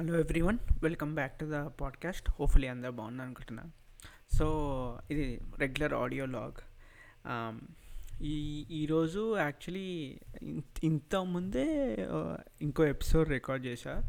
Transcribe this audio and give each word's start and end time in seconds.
Hello 0.00 0.18
everyone 0.18 0.58
welcome 0.82 1.14
back 1.14 1.38
to 1.38 1.44
the 1.44 1.58
podcast 1.80 2.30
hopefully 2.30 2.68
అందరూ 2.68 2.92
బాగున్నారు 2.92 3.28
అనుకుంటున్నా. 3.28 3.64
సో 4.38 4.46
ఇది 5.10 5.40
రెగ్యులర్ 5.58 5.94
ఆడియో 5.94 6.26
లాగ్ 6.26 6.58
ఈ 8.22 8.36
ఈరోజు 8.70 9.38
యాక్చువల్లీ 9.38 10.20
ఇంత 10.84 11.16
ముందే 11.16 11.66
uh, 12.12 12.36
ఇంకో 12.62 12.84
ఎపిసోడ్ 12.84 13.28
రికార్డ్ 13.28 13.66
చేశా. 13.66 14.02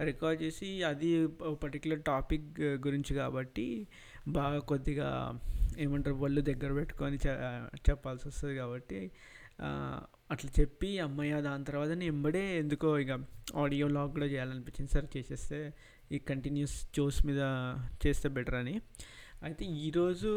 రికార్డ్ 0.00 0.42
చేసి 0.42 0.82
అది 0.82 1.26
పర్టికులర్ 1.62 2.02
టాపిక్ 2.02 2.60
గురించి 2.60 3.14
కాబట్టి 3.14 3.88
బాగా 4.28 4.58
కొద్దిగా 4.58 5.40
ఏమంటారు 5.78 6.14
ఒళ్ళు 6.14 6.40
దగ్గర 6.40 6.72
పెట్టుకొని 6.72 7.18
చెప్పాల్సి 7.90 8.28
వస్తుంది 8.28 8.56
కాబట్టి 8.56 9.10
uh, 9.60 10.00
అట్లా 10.30 10.50
చెప్పి 10.60 10.98
అమ్మయ్య 10.98 11.42
దాని 11.42 11.64
తర్వాత 11.64 11.88
ఎంబడే 11.88 12.58
ఎందుకో 12.58 12.98
ఇక 12.98 13.24
ఆడియో 13.56 13.88
లాగ్ 13.88 14.12
కూడా 14.12 14.26
చేయాలనిపించింది. 14.26 14.92
సార్ 14.92 15.16
చేసేస్తే 15.16 15.74
ఈ 16.12 16.18
కంటిన్యూస్ 16.18 16.88
జోస్ 16.96 17.26
మీద 17.26 17.40
చేస్తే 18.06 18.28
బెటర్ 18.28 18.54
అని. 18.54 18.80
అయితే 19.42 19.64
ఈరోజు 19.64 20.30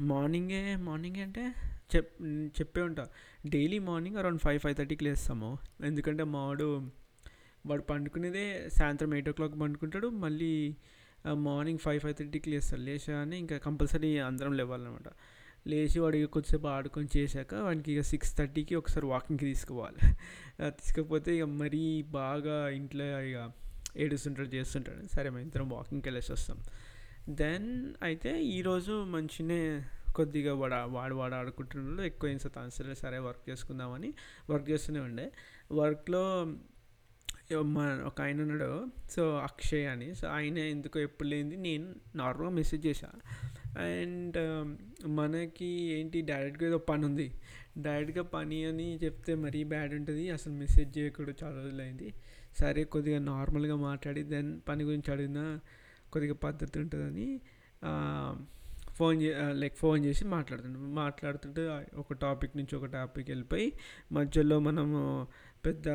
మార్నింగే 0.00 0.76
మార్నింగ్ 0.76 1.16
అంటే 1.16 1.52
చెప్ 1.96 2.22
చెప్పే 2.22 2.80
ఉంటా. 2.82 3.08
Daily 3.48 3.78
morning 3.78 4.16
around 4.16 4.40
five 4.40 4.60
five 4.60 4.76
థర్టీకి 4.76 5.04
లేస్తాము. 5.04 5.58
ఎందుకంటే 5.84 6.24
మావాడు 6.24 6.90
వాడు 7.66 7.82
పండుకునేదే 7.82 8.68
సాయంత్రం 8.68 9.14
ఎయిట్ 9.14 9.28
ఓ 9.28 9.32
క్లాక్ 9.32 9.60
పండుకుంటాడు. 9.60 10.08
మళ్ళీ 10.08 10.76
మార్నింగ్ 11.32 11.78
ఫైవ్ 11.78 12.00
ఫైవ్ 12.00 12.14
థర్టీకి 12.14 12.50
లేస్తాడు. 12.50 13.12
అని 13.12 13.38
ఇంకా 13.38 13.58
కంపల్సరీ 13.58 14.18
అందరం 14.18 14.52
లేవాలన్నమాట. 14.52 15.12
లేచి 15.66 16.00
వాడికి 16.00 16.26
కొద్దిసేపు 16.26 16.66
ఆడుకొని 16.66 17.08
చేశాక 17.16 17.54
వాడికి 17.54 17.92
ఇక 17.92 18.00
సిక్స్ 18.00 18.36
థర్టీకి 18.36 18.74
ఒకసారి 18.74 19.06
వాకింగ్కి 19.06 19.44
తీసుకోవాలి. 19.44 20.14
తీసుకపోతే 20.70 21.36
ఇక 21.36 21.42
మరీ 21.42 22.02
బాగా 22.02 22.68
ఇంట్లో 22.68 23.22
ఇక 23.22 23.50
ఏడుస్తుంటాడు 23.96 24.48
చేస్తుంటాడు. 24.48 25.14
సరే 25.14 25.30
మేము 25.30 25.44
ఇద్దరం 25.44 25.68
వాకింగ్కి 25.68 26.08
వెళ్ళేసి 26.08 26.32
వస్తాం. 26.32 26.58
దెన్ 27.28 27.94
అయితే 28.02 28.42
ఈరోజు 28.44 29.04
మంచినే 29.04 29.84
కొద్దిగా 30.16 30.54
వాడు 30.54 30.74
వాడు 30.74 31.14
వాడు 31.14 31.34
ఆడుకుంటున్నాడు. 31.34 32.06
ఎక్కువ 32.06 32.30
ఏం 32.30 32.38
సరే 32.38 32.94
సరే 32.94 33.18
వర్క్ 33.18 33.50
చేసుకుందామని 33.50 34.14
వర్క్ 34.50 34.70
చేస్తూనే 34.70 35.00
ఉండే. 35.00 35.32
వర్క్లో 35.72 36.54
మా 37.62 38.02
ఒక 38.06 38.20
ఆయన 38.20 38.40
ఉన్నాడు. 38.40 38.86
సో 39.10 39.36
అక్షయ్ 39.36 39.86
అని. 39.88 40.14
సో 40.14 40.28
ఆయన 40.28 40.58
ఎందుకో 40.58 41.00
ఎప్పుడు 41.00 41.28
లేనిది 41.28 41.56
నేను 41.56 41.94
నార్మల్గా 42.16 42.50
మెసేజ్ 42.50 42.86
చేశాను 42.86 43.47
అండ్ 43.76 44.38
మనకి 45.06 45.66
ఏంటి 45.66 46.20
డైరెక్ట్గా 46.20 46.68
ఏదో 46.68 46.78
పని 46.78 47.04
ఉంది 47.06 47.32
డైరెక్ట్గా 47.78 48.24
పని 48.24 48.64
అని 48.64 48.98
చెప్తే 49.04 49.34
మరీ 49.34 49.64
బ్యాడ్ 49.64 49.94
ఉంటుంది. 49.94 50.30
అసలు 50.30 50.52
మెసేజ్ 50.52 50.98
చేయకూడదు 50.98 51.44
చాలా 51.44 51.62
రోజులైంది 51.62 52.14
సరే 52.54 52.84
కొద్దిగా 52.84 53.18
నార్మల్గా 53.18 53.76
మాట్లాడి 53.76 54.22
దెన్ 54.22 54.60
పని 54.68 54.84
గురించి 54.84 55.12
అడిగినా 55.12 55.60
కొద్దిగా 56.12 56.34
పద్ధతి 56.34 56.78
ఉంటుందని 56.78 57.40
ఫోన్ 58.88 59.22
చే 59.22 59.34
లైక్ 59.52 59.76
ఫోన్ 59.76 60.04
చేసి 60.04 60.24
మాట్లాడుతుంటాం 60.24 60.94
మాట్లాడుతుంటే 60.94 61.86
ఒక 61.96 62.12
టాపిక్ 62.12 62.56
నుంచి 62.56 62.76
ఒక 62.76 62.84
టాపిక్ 62.84 63.30
వెళ్ళిపోయి 63.30 63.72
మధ్యలో 64.12 64.60
మనము 64.60 65.28
పెద్ద 65.66 65.88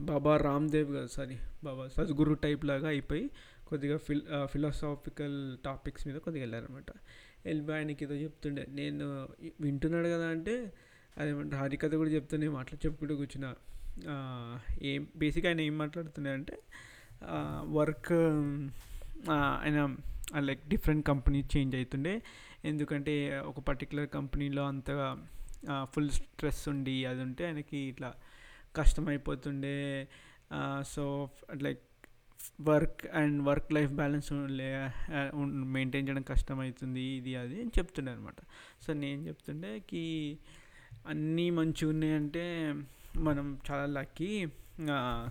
బాబా 0.00 0.36
రామ్దేవ్ 0.36 0.92
గారు 0.92 1.06
సారీ 1.06 1.36
బాబా 1.64 1.88
సద్గురు 1.88 2.34
టైప్ 2.34 2.64
లాగా 2.64 2.88
అయిపోయి 2.88 3.30
కొద్దిగా 3.66 3.96
ఫిల్ 3.96 4.22
ఫిలాసాఫికల్ 4.46 5.58
టాపిక్స్ 5.64 6.06
మీద 6.06 6.16
కొద్దిగా 6.16 6.42
వెళ్ళారనమాట 6.42 6.90
వెళ్ళిపోయి 7.46 7.78
ఆయనకి 7.78 8.04
ఏదో 8.04 8.14
చెప్తుండే 8.14 8.66
నేను 8.68 9.28
వింటున్నాడు 9.60 10.08
కదా 10.08 10.26
అంటే 10.26 10.72
అదేమంటారు 11.18 11.62
హరికథ 11.62 11.94
కూడా 11.94 12.10
చెప్తూనే 12.10 12.48
మాట్లా 12.48 12.78
చెప్పుకుంటూ 12.86 13.16
కూర్చున్నా 13.16 13.54
ఏం 14.82 15.08
బేసిక్ 15.16 15.46
ఆయన 15.46 15.60
ఏం 15.60 15.78
మాట్లాడుతున్నాయి 15.78 16.36
అంటే 16.36 16.58
వర్క్ 17.72 18.12
ఆయన 19.30 19.96
లైక్ 20.38 20.68
డిఫరెంట్ 20.68 21.06
కంపెనీ 21.06 21.48
చేంజ్ 21.56 21.76
అవుతుండే 21.76 22.22
ఎందుకంటే 22.64 23.38
ఒక 23.38 23.60
పర్టికులర్ 23.60 24.08
కంపెనీలో 24.08 24.66
అంతగా 24.66 25.28
ఫుల్ 25.84 26.10
స్ట్రెస్ 26.10 26.68
ఉండి 26.68 27.04
అది 27.04 27.22
ఉంటే 27.22 27.46
ఆయనకి 27.46 27.76
ఇట్లా 27.76 28.14
కష్టమైపోతుండే. 28.76 30.08
So 30.86 31.30
like 31.62 31.80
work 32.60 33.06
and 33.06 33.42
work 33.42 33.72
life 33.72 33.92
balance 33.92 34.32
maintain 35.76 36.08
చేయడం 36.08 36.22
కష్టమవుతుంది 36.22 37.00
ఇది 37.00 37.36
అది 37.36 37.60
అని 37.60 37.70
చెప్తుండే 37.78 38.12
అనమాట 38.12 38.40
సో 38.82 38.92
నేను 38.92 39.20
చెప్తుండే 39.22 39.80
కి 39.80 40.38
అన్నీ 41.06 41.50
మంచిగా 41.50 41.90
ఉన్నాయంటే 41.90 42.74
మనం 43.16 43.58
చాలా 43.70 43.86
లక్కీ 43.86 44.46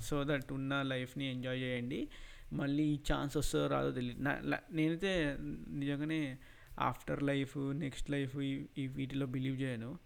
సో 0.02 0.24
దట్ 0.24 0.52
ఉన్న 0.54 0.82
లైఫ్ని 0.82 1.32
ఎంజాయ్ 1.32 1.62
చేయండి. 1.62 2.08
మళ్ళీ 2.54 2.84
ఈ 2.84 2.98
ఛాన్స్ 3.12 3.38
వస్తుందో 3.38 3.68
రాదో 3.68 3.92
తెలియదు 3.92 4.24
నేనైతే 4.72 5.38
నిజంగానే 5.70 6.38
ఆఫ్టర్ 6.80 7.24
లైఫ్ 7.24 7.58
నెక్స్ట్ 7.58 8.12
లైఫ్ 8.12 8.38
ఈ 8.78 8.88
వీటిలో 8.88 9.26
బిలీవ్ 9.26 9.62
చేయను. 9.62 10.00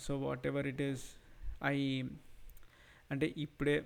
So 0.00 0.18
whatever 0.46 0.66
it 0.66 0.82
is 0.82 1.04
I 1.64 2.02
అంటే 3.10 3.34
ఇప్పుడే 3.36 3.76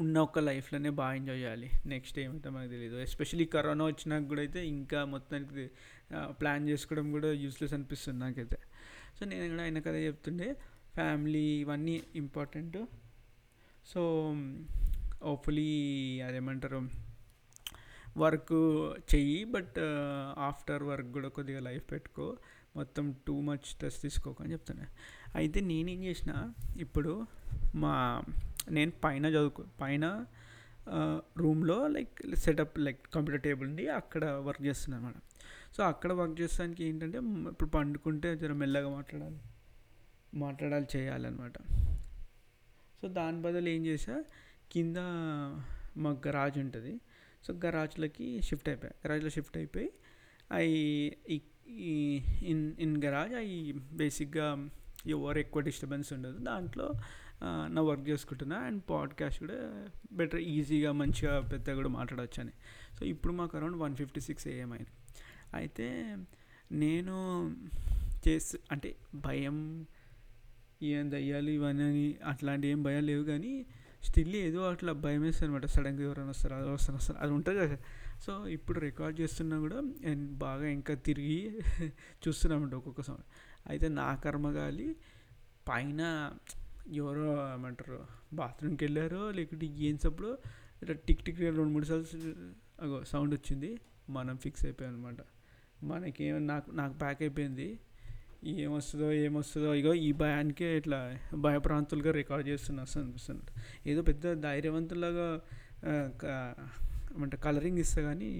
ఉన్న 0.00 0.18
ఒక 0.18 0.38
లైఫ్లోనే 0.38 0.90
బాగా 0.90 1.14
ఎంజాయ్ 1.14 1.38
చేయాలి. 1.38 1.70
నెక్స్ట్ 1.86 2.18
ఏమైతే 2.18 2.48
మనకు 2.48 2.70
తెలియదు 2.70 2.96
ఎస్పెషల్లీ 2.96 3.44
కరోనా 3.44 3.84
వచ్చినాక 3.84 4.28
కూడా 4.28 4.40
అయితే 4.40 4.66
ఇంకా 4.66 5.04
మొత్తానికి 5.04 5.70
ప్లాన్ 6.30 6.68
చేసుకోవడం 6.68 7.12
కూడా 7.12 7.32
యూస్లెస్ 7.32 7.74
అనిపిస్తుంది 7.74 8.20
నాకైతే. 8.20 8.58
సో 9.18 9.26
నేను 9.26 9.48
కూడా 9.48 9.62
ఆయన 9.62 9.78
కదే 9.78 10.06
చెప్తుండే 10.06 10.56
ఫ్యామిలీ 10.94 11.44
ఇవన్నీ 11.60 12.02
ఇంపార్టెంట్. 12.14 12.78
సో 13.86 14.00
హోప్ఫుల్లీ 15.22 16.20
అదేమంటారు 16.20 16.88
వర్క్ 18.18 18.52
చెయ్యి 19.14 19.44
బట్ 19.44 19.78
ఆఫ్టర్ 20.38 20.82
వర్క్ 20.82 21.12
కూడా 21.12 21.28
కొద్దిగా 21.28 21.60
లైఫ్ 21.60 21.92
పెట్టుకో. 21.92 22.36
మొత్తం 22.76 23.16
టూ 23.26 23.40
మచ్ 23.40 23.64
స్ట్రెస్ 23.64 24.02
తీసుకోకని 24.02 24.52
చెప్తున్నా 24.52 24.86
అయితే 25.34 25.60
నేనేం 25.60 26.04
చేసిన 26.04 26.52
ఇప్పుడు 26.76 27.26
మా 27.74 28.22
నేను 28.70 28.92
పైన 29.04 29.26
చదువుకో 29.26 29.64
పైన 29.80 30.26
రూమ్లో 31.38 31.88
like 31.88 32.36
setup 32.36 32.78
like 32.78 33.06
computer 33.14 33.42
table 33.42 33.68
ఉంది 33.68 33.88
అక్కడ 33.88 34.24
వర్క్ 34.24 34.62
చేస్తున్నాను 34.62 35.06
అనమాట. 35.06 35.22
సో 35.76 35.82
అక్కడ 35.82 36.12
వర్క్ 36.12 36.40
చేస్తానికి 36.40 36.84
ఏంటంటే 36.84 37.18
ఇప్పుడు 37.18 37.70
పండుకుంటే 37.70 38.36
జర 38.36 38.52
మెల్లగా 38.52 38.88
మాట్లాడాలి. 38.88 39.40
మాట్లాడాలి 40.34 40.86
చేయాలన్నమాట 40.96 41.52
సో 43.00 43.08
దాని 43.08 43.42
బదులు 43.42 43.68
ఏం 43.68 43.86
చేసా 43.86 44.24
కింద 44.72 44.96
మా 45.96 46.10
గరాజ్ 46.26 46.58
ఉంటుంది. 46.58 47.00
సో 47.44 47.54
గరాజ్లోకి 47.64 48.40
షిఫ్ట్ 48.42 48.68
అయిపోయా. 48.68 48.92
గరాజ్లో 49.06 49.30
షిఫ్ట్ 49.30 49.56
అయిపోయి 49.56 49.92
అవి 50.52 51.42
ఇన్ 52.42 52.72
ఇన్ 52.78 53.04
గరాజ్ 53.04 53.34
అవి 53.34 53.72
బేసిక్గా 53.72 54.68
ఎవరు 55.06 55.38
ఎక్కువ 55.38 55.62
డిస్టర్బెన్స్ 55.62 56.12
ఉండదు. 56.12 56.38
దాంట్లో 56.38 56.92
నా 57.68 57.82
వర్క్ 57.82 58.08
చేసుకుంటున్నా 58.08 58.56
అండ్ 58.56 58.82
పాడ్కాస్ట్ 58.90 59.40
కూడా 59.40 59.58
బెటర్ 60.12 60.40
ఈజీగా 60.40 60.92
మంచిగా 60.92 61.40
పెద్దగా 61.40 61.74
కూడా 61.74 61.88
మాట్లాడవచ్చు 61.88 62.40
అని. 62.40 62.52
సో 62.98 63.04
ఇప్పుడు 63.04 63.32
మాకు 63.32 63.56
around 63.56 63.76
one 63.76 63.96
fifty 63.96 64.20
six 64.20 64.48
AM 64.48 64.72
అయింది. 64.72 64.92
అయితే 65.54 66.16
నేను 66.72 67.16
చేసి 68.28 68.58
అంటే 68.70 68.96
భయం 69.14 69.86
ఏం 70.82 71.10
దయ్యాలు 71.10 71.50
ఇవన్నీ 71.50 72.18
అట్లాంటి 72.24 72.68
ఏం 72.68 72.82
భయం 72.82 73.04
లేవు 73.04 73.24
కానీ 73.24 73.66
స్టిల్ 74.04 74.36
ఏదో 74.36 74.62
అట్లా 74.62 74.92
భయం 74.92 75.22
వేస్తుంది 75.22 75.50
అనమాట 75.50 75.66
సడన్గా 75.66 76.02
ఎవరైనా 76.04 76.28
వస్తారు 76.28 76.54
అది 76.54 76.70
వస్తారు 76.70 76.96
వస్తారు 76.96 77.18
అది 77.18 77.32
ఉంటుంది 77.32 77.58
కదా. 77.58 77.76
సో 78.20 78.48
ఇప్పుడు 78.48 78.80
రికార్డ్ 78.80 79.20
చేస్తున్నా 79.20 79.58
కూడా 79.58 79.80
నేను 79.80 80.26
బాగా 80.26 80.66
ఇంకా 80.68 80.94
తిరిగి 80.94 81.38
చూస్తున్నామంట 82.28 82.74
ఒక్కొక్క 82.74 83.10
అయితే 83.66 83.88
నా 83.88 84.14
కర్మగాలి 84.14 84.96
పైన 85.68 86.00
ఎవరో 86.90 87.54
ఏమంటారు 87.54 88.06
బాత్రూమ్కి 88.32 88.84
వెళ్ళారో 88.84 89.30
లేకుంటే 89.30 89.66
ఏం 89.66 89.98
సప్పుడు 89.98 90.38
ఇట్లా 90.82 90.96
టిక్ 91.06 91.22
టిక్ 91.24 91.40
రెండు 91.40 91.62
మూడు 91.62 91.84
సార్లు 91.84 92.34
అగో 92.82 93.04
సౌండ్ 93.04 93.34
వచ్చింది. 93.34 93.80
మనం 94.10 94.36
ఫిక్స్ 94.36 94.66
అయిపోయాం 94.66 94.94
అనమాట 94.94 95.16
మనకేం 95.84 96.46
నాకు 96.46 96.70
నాకు 96.70 96.94
ప్యాక్ 96.98 97.22
అయిపోయింది. 97.22 97.78
ఏమొస్తుందో 98.44 99.12
ఏమొస్తుందో 99.12 99.74
ఇగో 99.74 99.94
ఈ 99.94 100.12
భయానికే 100.12 100.76
ఇట్లా 100.76 101.18
భయప్రాంతులుగా 101.34 102.12
రికార్డ్ 102.12 102.48
చేస్తున్నా 102.48 102.84
అనిపిస్తుంది 102.96 103.42
ఏదో 103.90 104.02
పెద్ద 104.02 104.32
ధైర్యవంతులాగా 104.32 105.40
అంటే 107.22 107.36
కలరింగ్ 107.36 107.78
ఇస్తా 107.78 108.02
కానీ 108.02 108.30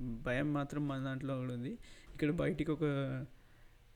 భయం 0.00 0.54
మాత్రం 0.54 0.88
మన 0.88 0.98
దాంట్లో 0.98 1.38
కూడా 1.38 1.54
ఉంది. 1.54 1.78
ఇక్కడ 2.12 2.30
బయటికి 2.30 2.70
ఒక 2.70 2.82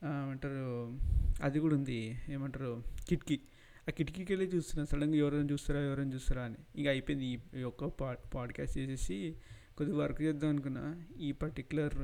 ఏమంటారు 0.04 0.98
అది 1.42 1.58
కూడా 1.60 1.74
ఉంది. 1.74 2.18
ఏమంటారు 2.28 2.82
కిటికీ. 3.08 3.40
ఆ 3.88 3.90
కిటికీకి 3.90 4.34
వెళ్ళి 4.34 4.56
చూస్తున్నా. 4.56 4.84
సడన్గా 4.84 5.16
ఎవరైనా 5.16 5.48
చూస్తారా 5.52 5.80
ఎవరైనా 5.80 6.14
చూస్తారా 6.14 6.42
అని. 6.42 6.82
ఇక 6.82 6.88
అయిపోయింది 6.88 7.26
ఈ 7.26 7.38
యొక్క 7.56 7.84
ఒక్క 7.84 8.00
పా 8.00 8.16
పాడ్కాస్ట్ 8.34 8.78
చేసేసి 8.78 9.36
కొద్దిగా 9.78 9.98
వర్క్ 9.98 10.22
చేద్దాం 10.22 10.50
అనుకున్నా. 10.50 11.02
ఈ 11.20 11.32
పర్టికులర్ 11.32 11.94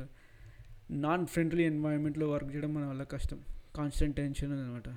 నాన్ 0.91 1.27
ఫ్రెండ్లీ 1.27 1.65
ఎన్వైరన్మెంట్లో 1.65 2.31
వర్క్ 2.31 2.55
చేయడం 2.55 2.75
మన 2.75 2.85
వల్ల 2.85 3.03
కష్టం. 3.03 3.41
కాన్స్టెంట్ 3.77 4.17
టెన్షన్ 4.17 4.53
అనమాట 4.53 4.97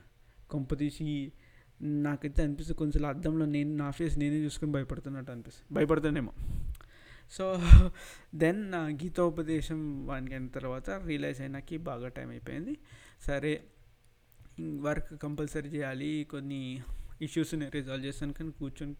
కొంపతీసి 0.49 1.31
నాకైతే 1.81 2.43
అనిపిస్తుంది 2.43 2.77
కొంచెం 2.77 3.05
అద్దంలో 3.05 3.45
నేను 3.45 3.75
నా 3.75 3.91
ఫేస్ 3.91 4.19
నేనే 4.19 4.35
చూసుకొని 4.35 4.71
భయపడుతున్నట్టు 4.71 5.31
అనిపిస్తుంది. 5.31 5.73
భయపడుతానేమో. 5.73 6.31
సో 7.31 7.61
దెన్ 8.35 8.71
నా 8.71 8.85
గీతోపదేశం 8.85 10.07
వానికి 10.07 10.33
అయిన 10.33 10.47
తర్వాత 10.47 10.89
రియలైజ్ 10.89 11.41
అయినాకి 11.41 11.77
బాగా 11.77 12.07
టైం 12.07 12.29
అయిపోయింది. 12.29 12.77
సరే. 13.21 13.63
వర్క్ 14.61 15.21
కంపల్సరీ 15.23 15.69
చేయాలి 15.69 16.27
కొన్ని 16.31 16.81
ఇష్యూస్ని 17.21 17.69
రిజాల్వ్ 17.69 18.05
చేస్తాను 18.05 18.33
కానీ 18.33 18.51
కూర్చొని 18.51 18.95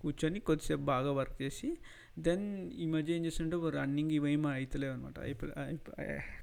కూర్చొని 0.00 0.40
కొద్దిసేపు 0.40 0.80
బాగా 0.80 1.12
వర్క్ 1.12 1.42
చేసి 1.42 1.78
దెన్ 2.18 2.72
ఈ 2.72 2.86
మధ్య 2.86 3.14
ఏం 3.14 3.26
చేస్తుంటే 3.26 3.56
రన్నింగ్ 3.70 4.10
ఇవేమీ 4.10 4.48
అవుతలేవు 4.48 4.92
అనమాట 4.92 5.14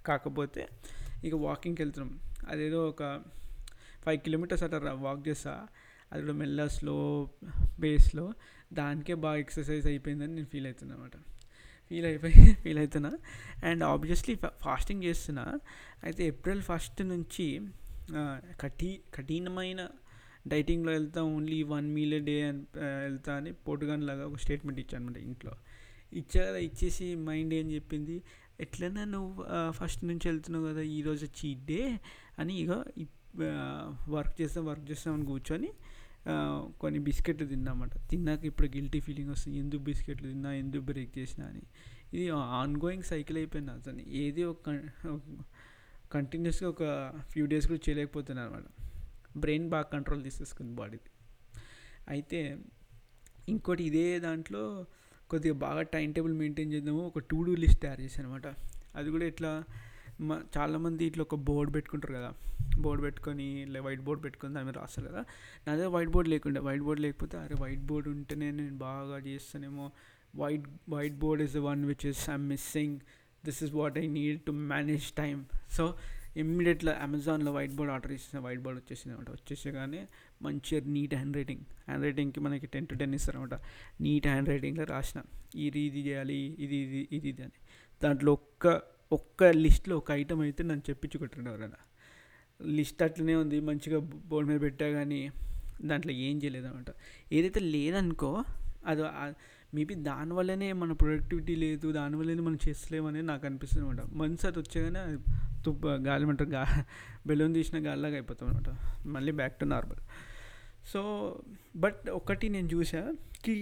కాకపోతే 0.06 0.68
ఇక 1.24 1.36
వాకింగ్కి 1.36 1.82
వెళ్తున్నాం. 1.82 2.20
అదేదో 2.48 2.90
ఒక 2.90 3.24
ఫైవ్ 4.06 4.20
కిలోమీటర్స్ 4.20 4.64
అట్లా 4.64 4.94
వాక్ 4.94 5.28
చేస్తా. 5.28 5.68
అది 6.12 6.22
కూడా 6.22 6.34
మెల్ల 6.34 6.68
స్లో 6.68 7.30
బేస్లో 7.80 8.34
దానికే 8.74 9.14
బాగా 9.14 9.38
ఎక్సర్సైజ్ 9.38 9.88
అయిపోయిందని 9.88 10.36
నేను 10.36 10.48
ఫీల్ 10.48 10.66
అవుతున్నా 10.66 10.96
అనమాట 10.96 11.12
ఫీల్ 11.90 12.06
అయిపోయి 12.06 12.54
ఫీల్ 12.54 12.78
అవుతున్నా. 12.78 13.12
అండ్ 13.64 13.84
ఆబ్వియస్లీ 13.84 14.36
ఫాస్టింగ్ 14.36 15.04
చేస్తున్నా. 15.04 15.60
అయితే 16.04 16.28
ఏప్రిల్ 16.28 16.62
ఫస్ట్ 16.62 17.02
నుంచి 17.02 17.60
కఠి 18.62 18.90
కఠినమైన 19.16 19.82
డైటింగ్లో 20.52 20.92
వెళ్తా 20.92 21.22
ఓన్లీ 21.34 21.58
వన్ 21.72 21.88
మీల్ 21.96 22.18
డే 22.30 22.36
అని 22.50 22.64
వెళ్తా 23.04 23.32
అని 23.40 23.52
పోటుగాన్ 23.66 24.04
లాగా 24.10 24.24
ఒక 24.30 24.40
స్టేట్మెంట్ 24.44 24.80
ఇచ్చాను 24.84 25.04
అనమాట 25.04 25.18
ఇంట్లో. 25.30 25.54
ఇచ్చా 26.20 26.42
కదా 26.48 26.60
ఇచ్చేసి 26.68 27.08
మైండ్ 27.28 27.54
ఏం 27.60 27.68
చెప్పింది? 27.72 28.16
ఎట్లన్నా 28.66 29.04
నువ్వు 29.16 29.44
ఫస్ట్ 29.80 30.04
నుంచి 30.10 30.26
వెళ్తున్నావు 30.30 30.66
కదా 30.72 30.84
ఈరోజు 30.98 31.28
చీట్ 31.38 31.64
డే 31.72 31.82
అని 32.40 32.54
ఇక 32.64 32.72
వర్క్ 34.16 34.36
చేస్తాం 34.42 34.64
వర్క్ 34.72 34.86
చేస్తాం 34.92 35.14
అని 35.18 35.26
కూర్చొని 35.26 35.70
కొన్ని 36.82 37.00
బిస్కెట్లు 37.00 37.46
తిన్నామాట. 37.48 37.94
తిన్నాక 38.10 38.44
ఇప్పుడు 38.50 38.68
గిల్టీ 38.76 39.00
ఫీలింగ్ 39.06 39.32
వస్తుంది 39.36 39.58
ఎందుకు 39.60 39.82
బిస్కెట్లు 39.90 40.28
తిన్నా 40.28 40.52
ఎందుకు 40.64 40.84
బ్రేక్ 40.90 41.14
చేసినా 41.20 41.46
అని. 41.52 41.64
ఇది 42.14 42.26
ఆన్ 42.60 42.76
గోయింగ్ 42.84 43.06
సైకిల్ 43.12 43.38
అయిపోయింది 43.38 43.72
అతను 43.72 44.04
ఏది 44.24 44.44
ఒక 44.44 44.70
కంటిన్యూస్గా 46.12 46.70
ఒక 46.70 46.84
ఫ్యూ 47.32 47.46
డేస్ 47.46 47.68
కూడా 47.68 47.80
చేయలేకపోతున్నాను 47.90 48.48
అనమాట 48.48 48.68
బ్రెయిన్ 49.38 49.70
బాగా 49.70 49.84
కంట్రోల్ 49.84 50.24
తీసేసుకుంది 50.24 50.76
బాడీది 50.76 51.10
అయితే 52.08 52.58
ఇంకోటి 53.50 53.84
ఇదే 53.84 54.20
దాంట్లో 54.20 54.86
కొద్దిగా 55.30 55.56
బాగా 55.56 55.82
టైం 55.82 56.12
టేబుల్ 56.12 56.34
మెయింటైన్ 56.34 56.74
చేద్దాము 56.74 57.02
ఒక 57.08 57.20
టూ 57.20 57.44
డూ 57.44 57.56
లిస్ట్ 57.56 57.82
తయారు 57.82 58.02
చేశాను 58.02 58.28
అనమాట 58.28 58.48
అది 58.96 59.10
కూడా 59.12 59.26
ఇట్లా 59.26 59.52
మా 60.22 60.36
చాలామంది 60.58 61.06
ఇట్లా 61.06 61.22
ఒక 61.22 61.36
బోర్డు 61.36 61.72
పెట్టుకుంటారు 61.72 62.14
కదా. 62.14 62.32
బోర్డు 62.80 63.02
పెట్టుకొని 63.04 63.48
వైట్ 63.80 64.02
బోర్డ్ 64.02 64.24
పెట్టుకొని 64.24 64.54
దాని 64.54 64.66
మీద 64.66 64.76
రాస్తారు 64.78 65.08
కదా. 65.08 65.22
నాదే 65.68 65.86
వైట్ 65.86 66.10
బోర్డ్ 66.10 66.30
లేకుండే. 66.30 66.60
వైట్ 66.60 66.84
బోర్డ్ 66.84 67.02
లేకపోతే 67.02 67.38
అరే 67.38 67.56
వైట్ 67.62 67.82
బోర్డ్ 67.82 68.08
ఉంటేనే 68.08 68.52
నేను 68.52 68.78
బాగా 68.78 69.18
చేస్తానేమో. 69.18 69.92
White 70.36 70.68
whiteboard 71.24 71.44
is 71.44 71.54
the 71.54 71.58
one 71.70 71.86
which 71.86 72.06
is 72.06 72.30
I'm 72.30 72.46
missing 72.50 73.00
this 73.46 73.60
is 73.66 73.74
what 73.80 73.98
I 74.04 74.06
need 74.18 74.40
to 74.48 74.54
manage 74.74 75.08
time 75.22 75.38
so 75.78 75.86
ఇమ్మీడియట్లో 76.42 76.92
అమెజాన్లో 77.06 77.52
వైట్ 77.56 77.74
బోర్డ్ 77.78 77.92
ఆర్డర్ 77.94 78.12
చేసిన 78.16 78.40
వైట్ 78.46 78.62
బోర్డ్ 78.66 78.78
వచ్చేసింది 78.82 79.14
అనమాట. 79.16 79.30
వచ్చేసగానే 79.38 80.02
మంచిగా 80.46 80.80
నీట్ 80.96 81.16
హ్యాండ్ 81.20 81.38
రైటింగ్ 81.40 81.64
హ్యాండ్ 81.88 82.06
రైటింగ్కి 82.08 82.40
మనకి 82.40 82.68
టెన్ 82.76 82.88
టు 82.92 82.96
టెన్ 83.02 83.16
ఇస్తారనమాట. 83.20 83.56
నీట్ 84.06 84.28
హ్యాండ్ 84.32 84.50
రైటింగ్లో 84.54 84.86
రాసిన 84.94 85.22
ఇది 85.66 85.82
ఇది 85.90 86.02
చేయాలి 86.08 86.40
ఇది 86.66 86.78
ఇది 86.86 87.02
ఇది 87.18 87.30
ఇది 87.32 87.44
అని. 87.48 87.58
దాంట్లో 88.04 88.32
ఒక్క 88.40 88.68
ఒక్క 89.18 89.44
లిస్ట్లో 89.64 89.98
ఒక 90.02 90.12
ఐటమ్ 90.22 90.42
అయితే 90.42 90.62
నన్ను 90.64 90.84
చెప్పించుకుంటున్నాడు 90.90 91.50
ఎవరైనా. 91.54 91.80
లిస్ట్ 92.78 93.02
అట్లనే 93.08 93.36
ఉంది 93.44 93.60
మంచిగా 93.70 94.00
బోర్డు 94.32 94.48
మీద 94.50 94.60
పెట్టా 94.62 94.88
కానీ 94.98 95.22
దాంట్లో 95.90 96.14
ఏం 96.26 96.36
చేయలేదన్నమాట 96.44 96.92
ఏదైతే 97.38 97.60
లేదనుకో 97.76 98.32
అది 98.92 99.02
మేబీ 99.74 99.96
దానివల్లనే 99.96 100.74
మన 100.74 100.92
ప్రొడక్టివిటీ 100.94 101.56
లేదు 101.56 101.92
దానివల్లనే 101.92 102.42
మనం 102.42 102.60
చేస్తలేమని 102.70 103.22
నాకు 103.22 103.46
అనిపిస్తుంది 103.46 103.88
అనమాట 103.88 104.06
మనసు 104.14 104.48
అది 104.48 104.60
వచ్చేగానే 104.60 105.04
తుప్ప 105.66 105.88
గాలి 105.88 106.26
అంటారు 106.26 106.50
గా 106.50 106.64
బెలూన్ 107.28 107.54
తీసిన 107.54 107.88
గాలిలాగా 107.88 108.14
అయిపోతాం 108.14 108.48
అనమాట 108.48 108.70
మళ్ళీ 109.08 109.32
back 109.32 109.60
to 109.60 109.66
normal 109.66 110.02
so 110.92 111.02
but 111.76 112.10
ఒకటి 112.10 112.50
నేను 112.50 112.68
చూసా 112.68 113.02
కి 113.44 113.56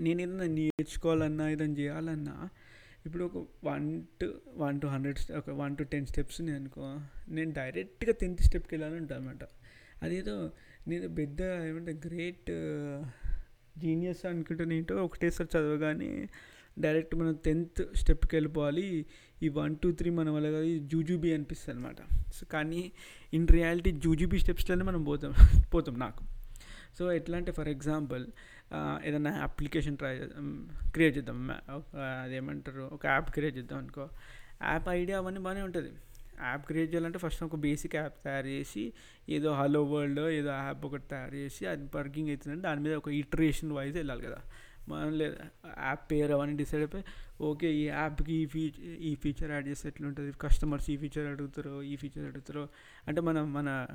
నేను 0.00 0.22
ఏదైనా 0.22 0.44
నేర్చుకోవాలన్నా 0.44 1.48
ఏదైనా 1.50 1.74
చేయాలన్నా 1.78 2.48
ఇప్పుడు 3.06 3.24
ఒక 3.24 3.46
one 3.64 4.02
two 4.20 4.26
one 4.56 4.80
two 4.80 4.86
hundred 4.86 5.32
ఒక 5.32 5.50
వన్ 5.50 5.76
టు 5.76 5.82
టెన్ 5.82 6.06
స్టెప్స్ 6.06 6.40
ఉన్నాయి 6.40 6.58
అనుకో 6.58 6.86
నేను 7.28 7.52
డైరెక్ట్గా 7.52 8.12
టెన్త్ 8.12 8.42
స్టెప్కి 8.42 8.74
వెళ్ళాలని 8.74 9.00
ఉంటాను 9.00 9.28
అనమాట 9.28 9.44
అదేదో 10.02 10.50
నేను 10.88 11.08
పెద్ద 11.14 11.42
ఏమంటే 11.42 11.92
గ్రేట్ 12.06 12.50
జీనియస్ 13.78 14.22
అనుకుంటే 14.26 14.64
ఏంటో 14.76 14.94
ఒకటేసారి 15.04 15.58
చదవగానే 15.58 16.28
డైరెక్ట్ 16.78 17.14
మనం 17.16 17.34
టెన్త్ 17.44 17.82
స్టెప్కి 17.96 18.36
వెళ్ళిపోవాలి. 18.36 19.06
ఈ 19.42 19.48
వన్ 19.48 19.76
టూ 19.82 19.88
త్రీ 19.92 20.10
మన 20.10 20.30
వల్ల 20.30 20.50
కాదు 20.50 20.70
జూజూబీ 20.92 21.28
అనిపిస్తుంది 21.34 21.78
అనమాట 21.78 22.00
సో 22.34 22.46
కానీ 22.52 22.92
ఇన్ 23.34 23.48
రియాలిటీ 23.48 23.90
జూజుబీ 24.04 24.38
స్టెప్స్లోనే 24.38 24.84
మనం 24.84 25.02
పోతాం 25.04 25.34
పోతాం 25.74 25.98
నాకు. 25.98 26.24
సో 26.98 27.12
ఎట్లా 27.12 27.36
అంటే 27.36 27.52
ఫర్ 27.52 27.68
ఎగ్జాంపుల్ 27.68 28.24
ఏదైనా 29.04 29.32
అప్లికేషన్ 29.42 29.96
ట్రై 29.96 30.12
క్రియేట్ 30.94 31.16
చేద్దాం. 31.16 31.40
అదేమంటారు 32.24 32.84
ఒక 32.92 33.06
యాప్ 33.06 33.30
క్రియేట్ 33.30 33.56
చేద్దాం 33.56 33.78
అనుకో. 33.78 34.08
యాప్ 34.62 34.88
ఐడియా 34.88 35.18
అవన్నీ 35.18 35.40
బాగానే 35.40 35.62
ఉంటుంది. 35.62 35.92
యాప్ 36.44 36.66
క్రియేట్ 36.66 36.90
చేయాలంటే 36.94 37.18
ఫస్ట్ 37.18 37.42
ఒక 37.44 37.56
బేసిక్ 37.56 37.96
యాప్ 37.96 38.24
తయారు 38.24 38.46
చేసి 38.46 38.92
ఏదో 39.28 39.52
హలో 39.52 39.84
వరల్డ్ 39.84 40.20
ఏదో 40.20 40.48
యాప్ 40.48 40.86
ఒకటి 40.86 41.08
తయారు 41.08 41.34
చేసి 41.34 41.66
అది 41.66 41.90
వర్కింగ్ 41.94 42.28
అవుతుందంటే 42.28 42.62
దాని 42.62 42.80
మీద 42.80 42.94
ఒక 42.94 43.08
ఇటరేషన్ 43.08 43.72
వైజ్ 43.72 43.96
వెళ్ళాలి 43.96 44.22
కదా. 44.22 44.40
మనం 44.88 45.12
లేదా 45.12 45.36
యాప్ 45.86 46.12
పేరు 46.12 46.34
అవన్నీ 46.34 46.56
డిసైడ్ 46.56 46.82
అయిపోయి 46.82 47.04
ఓకే 47.40 47.72
ఈ 47.72 47.86
యాప్కి 47.86 48.32
ఈ 48.32 48.46
ఫీచర్ 48.46 48.84
ఈ 49.00 49.14
ఫీచర్ 49.14 49.50
యాడ్ 49.50 49.68
చేస్తే 49.68 49.88
ఎట్లుంటుంది? 49.88 50.32
కస్టమర్స్ 50.40 50.90
ఈ 50.90 50.96
ఫీచర్ 50.96 51.26
అడుగుతారో 51.26 51.82
ఈ 51.82 51.96
ఫీచర్ 51.96 52.24
అడుగుతారో? 52.24 52.68
అంటే 53.08 53.20
మనం 53.20 53.52
మన 53.52 53.86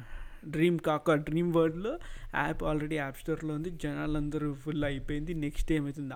డ్రీమ్ 0.47 0.79
కాక 0.79 1.13
డ్రీమ్ 1.13 1.53
వరల్డ్లో 1.53 1.99
యాప్ 2.35 2.63
ఆల్రెడీ 2.63 2.95
యాప్ 2.95 3.17
స్టోర్లో 3.17 3.53
ఉంది 3.53 3.69
జనాలందరూ 3.69 4.53
ఫుల్ 4.53 4.83
అయిపోయింది 4.83 5.33
నెక్స్ట్ 5.33 5.71
ఏమవుతుంది 5.71 6.15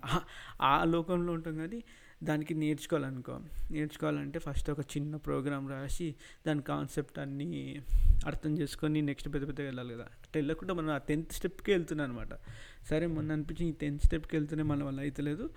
ఆ 0.61 0.83
లోకంలో 0.83 1.33
ఉంటాం 1.33 1.57
కానీ 1.57 1.83
దానికి 2.23 2.53
నేర్చుకోవాలనుకో. 2.53 3.39
నేర్చుకోవాలంటే 3.71 4.39
ఫస్ట్ 4.39 4.69
ఒక 4.69 4.79
చిన్న 4.79 5.15
ప్రోగ్రామ్ 5.15 5.69
రాసి 5.71 6.15
దాని 6.47 6.61
కాన్సెప్ట్ 6.61 7.19
అన్నీ 7.19 7.81
అర్థం 8.25 8.57
చేసుకొని 8.57 9.01
నెక్స్ట్ 9.01 9.33
పెద్ద 9.33 9.47
పెద్దగా 9.47 9.65
వెళ్ళాలి 9.65 9.93
కదా. 9.93 10.03
అట్లా 10.03 10.31
వెళ్ళకుండా 10.35 10.73
మనం 10.73 10.89
ఆ 10.89 10.97
టెన్త్ 10.97 11.33
స్టెప్కి 11.33 11.71
వెళ్తున్నాను 11.71 12.11
అనమాట. 12.13 12.29
సరే 12.89 13.05
మొన్న 13.07 13.31
అనిపించింది 13.31 13.71
ఈ 13.71 13.75
టెన్త్ 13.81 14.03
స్టెప్కి 14.03 14.35
వెళ్తూనే 14.35 14.63
మన 14.63 14.83
వల్ల 14.83 14.99
అవుతలేదు 15.01 15.49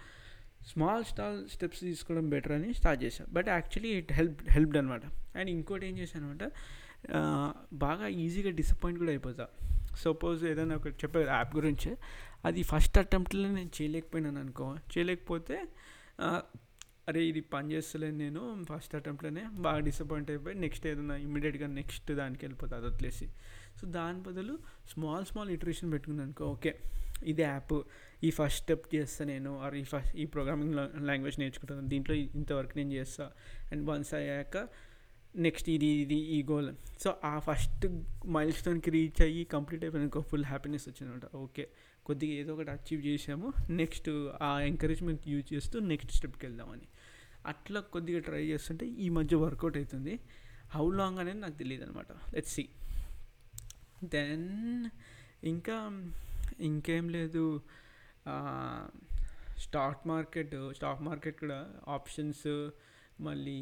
స్మాల్ 0.66 1.05
స్టాల్ 1.05 1.49
స్టెప్స్ 1.49 1.80
తీసుకోవడం 1.80 2.28
బెటర్ 2.28 2.52
అని 2.52 2.75
స్టార్ట్ 2.75 3.04
చేశాను 3.04 3.32
but 3.32 3.49
actually 3.49 3.94
it 3.94 4.12
help 4.12 4.42
helped 4.50 4.76
అనమాట. 4.76 5.02
అండ్ 5.37 5.50
ఇంకోటి 5.50 5.87
ఏం 5.87 5.99
చేశాను 5.99 6.26
అనమాట 6.26 6.52
బాగా 7.73 8.06
ఈజీగా 8.06 8.50
డిసప్పాయింట్ 8.50 8.99
కూడా 8.99 9.11
అయిపోతా. 9.11 9.47
సపోజ్ 9.97 10.44
ఏదైనా 10.44 10.75
ఒకటి 10.75 10.94
చెప్పే 10.94 11.21
యాప్ 11.25 11.56
గురించి. 11.56 11.97
అది 12.44 12.62
ఫస్ట్ 12.62 12.99
అటెంప్ట్లో 12.99 13.49
నేను 13.49 13.71
చేయలేకపోయినాను 13.82 14.40
అనుకో. 14.40 14.76
చేయలేకపోతే 14.97 15.62
అరే 17.08 17.20
ఇది 17.28 17.40
పని 17.52 17.68
చేస్తలేను 17.75 18.18
నేను 18.18 18.40
ఫస్ట్ 18.70 18.94
అటెంప్ట్లోనే 18.98 19.42
బాగా 19.66 19.80
డిసప్పాయింట్ 19.88 20.30
అయిపోయి 20.30 20.56
నెక్స్ట్ 20.64 20.87
ఏదైనా 20.87 21.16
ఇమీడియట్గా 21.16 21.66
నెక్స్ట్ 21.66 22.10
దానికి 22.12 22.42
వెళ్ళిపోతుంది 22.44 22.76
అది 22.80 22.87
వదిలేసి. 22.87 23.26
సో 23.78 23.87
దాని 23.96 24.20
బదులు 24.26 24.54
స్మాల్ 24.92 25.26
స్మాల్ 25.30 25.50
ఇటరేషన్ 25.56 25.92
పెట్టుకున్నాను 25.92 26.26
అనుకో 26.28 26.46
ఓకే 26.54 26.72
ఇది 27.32 27.42
యాప్ 27.42 27.75
ఈ 28.26 28.30
ఫస్ట్ 28.30 28.60
స్టెప్ 28.62 28.94
చేస్తా 28.94 29.25
నేను 29.25 29.50
ఆర్ 29.60 29.75
ఈ 29.75 29.84
ఫస్ట్ 29.92 30.12
ఈ 30.16 30.26
ప్రోగ్రామింగ్ 30.34 30.75
లాంగ్వేజ్ 31.10 31.38
నేర్చుకుంటాను 31.40 31.88
దీంట్లో 31.92 32.14
ఇంతవరకు 32.14 32.76
నేను 32.78 32.92
చేస్తా. 32.92 33.26
అండ్ 33.72 33.82
వన్స్ 33.90 34.14
అయ్యాక 34.14 34.56
నెక్స్ట్ 35.46 35.68
ఇది 35.70 35.88
ఇది 36.02 36.18
ఈ 36.37 36.42
గోల్ 36.50 36.68
సో 37.04 37.08
ఆ 37.25 37.38
ఫస్ట్ 37.38 37.87
మైల్ 38.37 38.52
స్టోన్కి 38.52 38.90
రీచ్ 38.90 39.22
అయ్యి 39.22 39.44
కంప్లీట్ 39.44 39.84
అయిపోయినాక 39.84 40.20
ఫుల్ 40.30 40.44
హ్యాపీనెస్ 40.44 40.88
వచ్చిందనమాట. 40.88 41.26
ఓకే 41.37 41.66
కొద్దిగా 42.08 42.34
ఏదో 42.42 42.50
ఒకటి 42.54 42.70
అచీవ్ 42.76 43.02
చేసాము 43.06 43.48
నెక్స్ట్ 43.80 44.10
ఆ 44.42 44.50
ఎంకరేజ్మెంట్ 44.70 45.24
యూజ్ 45.32 45.48
చేస్తూ 45.54 45.76
నెక్స్ట్ 45.92 46.12
స్టెప్కి 46.18 46.44
వెళ్దామని. 46.46 46.86
అట్లా 47.46 47.80
కొద్దిగా 47.94 48.20
ట్రై 48.28 48.42
చేస్తుంటే 48.52 48.86
ఈ 49.04 49.08
మధ్య 49.18 49.36
వర్కౌట్ 49.36 49.76
అవుతుంది. 49.76 50.14
హౌ 50.74 50.86
లాంగ్ 50.92 51.18
అనేది 51.18 51.40
నాకు 51.40 51.56
తెలియదు 51.62 51.84
అనమాట 51.84 52.12
లెట్స్ 52.34 52.54
సి 52.54 52.64
దెన్ 54.14 54.48
ఇంకా 55.44 55.76
ఇంకేం 56.60 57.06
లేదు. 57.16 57.44
స్టాక్ 59.64 60.02
మార్కెట్ 60.08 60.54
స్టాక్ 60.76 61.02
మార్కెట్ 61.08 61.38
కూడా 61.40 61.60
ఆప్షన్స్ 61.88 62.48
మళ్ళీ 63.20 63.58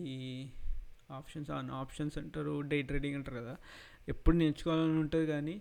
ఆప్షన్స్ 1.18 1.50
ఆన్ 1.56 1.68
ఆప్షన్స్ 1.82 2.16
అంటారు 2.18 2.54
డే 2.70 2.78
ట్రేడింగ్ 2.88 3.16
అంటారు 3.18 3.36
కదా. 3.36 3.54
ఎప్పుడు 4.08 4.36
నేర్చుకోవాలని 4.36 4.98
ఉంటుంది 5.04 5.26
కానీ 5.26 5.54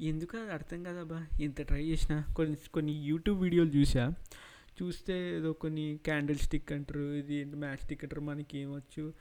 ఎందుకు 0.00 0.38
అది 0.38 0.50
అర్థం 0.50 0.82
కాదబ్బా 0.82 1.26
ఎంత 1.40 1.62
ట్రై 1.62 1.84
చేసినా 1.84 2.24
కొన్ని 2.36 2.56
కొన్ని 2.72 2.92
యూట్యూబ్ 2.92 3.42
వీడియోలు 3.42 3.70
చూసా 3.70 4.10
చూస్తే 4.82 5.36
ఏదో 5.36 5.52
కొన్ని 5.52 5.98
క్యాండిల్ 6.04 6.38
స్టిక్ 6.38 6.72
అంటారు 6.72 7.14
ఇది 7.14 7.34
ఏంటి 7.34 7.56
మ్యాచ్ 7.56 7.78
స్టిక్ 7.78 8.04
అంటారు 8.04 8.20
మనకి 8.20 8.58
ఏమొచ్చు 8.58 9.14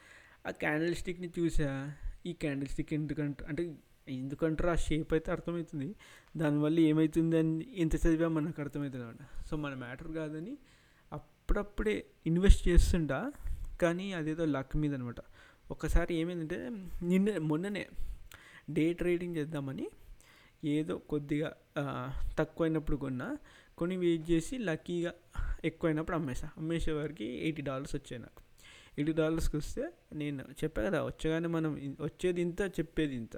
ఆ 0.47 0.51
క్యాండిల్ 0.51 0.95
స్టిక్ని 0.95 1.29
చూసా 1.39 1.93
ఈ 2.25 2.33
క్యాండిల్ 2.33 2.69
స్టిక్ 2.69 2.93
ఎందుకంటారు 2.93 3.49
అంటే 3.49 3.75
ఎందుకంటారు 4.09 4.69
ఆ 4.69 4.75
షేప్ 4.75 5.13
అయితే 5.13 5.31
అర్థమవుతుంది 5.31 5.95
దానివల్ల 6.37 6.79
ఏమవుతుంది 6.79 7.37
అని 7.37 7.67
ఎంత 7.75 7.95
చదివా 7.95 8.27
మనకు 8.27 8.61
అర్థమవుతుంది 8.61 9.03
అనమాట. 9.03 9.47
సో 9.49 9.57
మన 9.57 9.73
మ్యాటర్ 9.73 10.11
కాదని 10.11 10.57
అప్పుడప్పుడే 11.13 12.05
ఇన్వెస్ట్ 12.25 12.67
చేస్తుంటా. 12.67 13.31
కానీ 13.81 14.13
అదేదో 14.13 14.45
లక్ 14.45 14.77
మీద 14.77 14.93
అనమాట 14.93 15.15
ఒకసారి 15.71 16.15
ఏమైందంటే 16.15 16.69
నిన్న 17.03 17.37
మొన్ననే 17.37 17.87
డే 18.69 18.93
ట్రేడింగ్ 18.93 19.35
చేద్దామని 19.35 19.89
ఏదో 20.63 20.97
కొద్దిగా 20.97 21.53
తక్కువైనప్పుడు 22.39 22.97
కొన్నా 22.97 23.37
కొని 23.75 23.97
వెయిట్ 23.97 24.31
చేసి 24.31 24.57
లక్కీగా 24.57 25.13
ఎక్కువైనప్పుడు 25.65 26.15
అమ్మేసా. 26.15 26.49
అమ్మేసే 26.57 26.91
వారికి 26.91 27.25
ఎయిటీ 27.25 27.61
డాలర్స్ 27.61 27.95
వచ్చాయి 27.95 28.21
నాకు. 28.21 28.41
ఎయిటీ 28.97 29.11
డాలర్స్కి 29.11 29.57
వస్తే 29.57 29.89
నేను 30.13 30.43
చెప్పా 30.63 30.81
కదా 30.83 31.03
వచ్చగానే 31.03 31.47
మనం 31.47 31.95
వచ్చేది 32.01 32.41
ఇంత 32.41 32.61
చెప్పేది 32.79 33.15
ఇంత. 33.15 33.37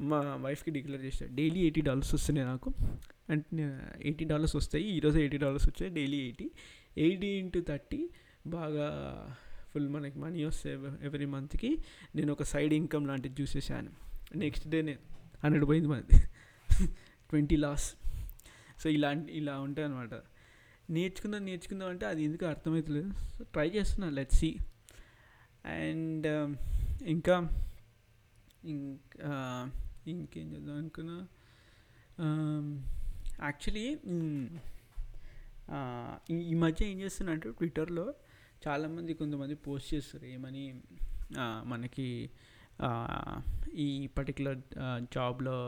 మా 0.00 0.36
వైఫ్కి 0.36 0.70
డిక్లేర్ 0.70 1.04
చేసా 1.04 1.26
డైలీ 1.26 1.60
ఎయిటీ 1.60 1.80
డాలర్స్ 1.80 2.14
వస్తున్నాయి 2.14 2.46
నాకు. 2.46 2.74
అంటే 3.30 3.64
ఎయిటీ 4.00 4.24
డాలర్స్ 4.24 4.56
వస్తాయి 4.56 4.84
ఈరోజు 4.84 5.18
ఎయిటీ 5.18 5.36
డాలర్స్ 5.36 5.68
వచ్చాయి 5.68 5.94
daily 5.94 6.16
eighty 6.16 6.50
eighty 6.98 7.26
into 7.26 7.60
thirty 7.60 8.10
బాగా 8.46 8.86
ఫుల్ 9.74 9.88
మనకి 9.88 10.18
మనీ 10.18 10.44
వస్తే 10.44 10.72
ఎవ్రీ 11.02 11.26
మంత్కి 11.26 11.78
నేను 12.14 12.32
ఒక 12.32 12.42
సైడ్ 12.42 12.74
ఇన్కమ్ 12.74 13.06
లాంటిది 13.06 13.42
చూసేసాను 13.42 13.90
నెక్స్ట్ 14.36 14.68
డేనే 14.68 14.98
హండ్రెడ్ 15.44 15.64
పోయింది 15.64 15.88
మనది 15.88 16.18
ట్వంటీ 17.32 17.56
లాస్. 17.64 17.88
సో 18.80 18.88
ఇలాంటి 18.96 19.30
ఇలా 19.40 19.54
ఉంటాయి 19.66 19.86
అనమాట 19.88 20.14
నేర్చుకుందాం 20.96 21.42
నేర్చుకుందాం 21.48 21.88
అంటే 21.94 22.04
అది 22.12 22.22
ఎందుకు 22.28 22.44
అర్థమవుతలేదు 22.52 23.10
సో 23.34 23.42
ట్రై 23.54 23.68
చేస్తున్నా. 23.76 24.08
లెట్ 24.18 24.34
సి 24.40 24.50
అండ్ 25.74 26.26
um, 26.36 26.52
ఇంకా 27.12 27.34
ఇంకా 28.72 29.28
ఇంకేం 30.12 30.46
చేద్దాం 30.52 30.74
అనుకున్నా? 30.80 31.16
Um, 32.24 32.66
యాక్చువల్లీ 33.46 33.86
ఈ 36.50 36.54
మధ్య 36.64 36.80
ఏం 36.92 36.98
చేస్తున్నా 37.00 37.30
అంటే 37.34 37.50
ట్విట్టర్లో 37.58 38.06
చాలామంది 38.64 39.12
కొంతమంది 39.20 39.54
పోస్ట్ 39.66 39.88
చేస్తారు. 39.94 40.26
ఏమని 40.34 40.64
మనకి 41.72 42.08
ఈ 43.84 43.88
పర్టికులర్ 44.16 44.60
జాబ్లో 45.14 45.58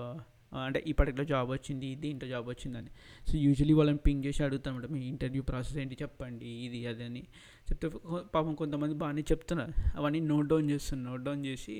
అంటే 0.63 0.85
ఈ 0.87 0.93
పర్టికులర్ 0.93 1.29
జాబ్ 1.29 1.49
వచ్చింది 1.51 1.89
దీంట్లో 1.95 2.29
జాబ్ 2.29 2.47
వచ్చిందని. 2.49 2.91
సో 3.29 3.35
యూజువలీ 3.39 3.73
వాళ్ళని 3.73 4.01
పింగ్ 4.07 4.25
చేసి 4.25 4.43
అడుగుతామంట 4.45 4.87
మీ 4.87 5.01
ఇంటర్వ్యూ 5.09 5.43
ప్రాసెస్ 5.43 5.77
ఏంటి 5.79 5.99
చెప్పండి 6.03 6.51
ఇది 6.67 6.87
అది 6.87 7.05
అని. 7.05 7.25
చెప్తే 7.71 7.89
పాపం 8.35 8.55
కొంతమంది 8.55 8.95
బాగానే 8.95 9.25
చెప్తున్నారు. 9.33 9.75
అవన్నీ 9.97 10.21
నోట్ 10.33 10.49
డౌన్ 10.49 10.71
చేస్తున్నారు 10.71 11.11
నోట్ 11.11 11.25
డౌన్ 11.25 11.45
చేసి 11.47 11.77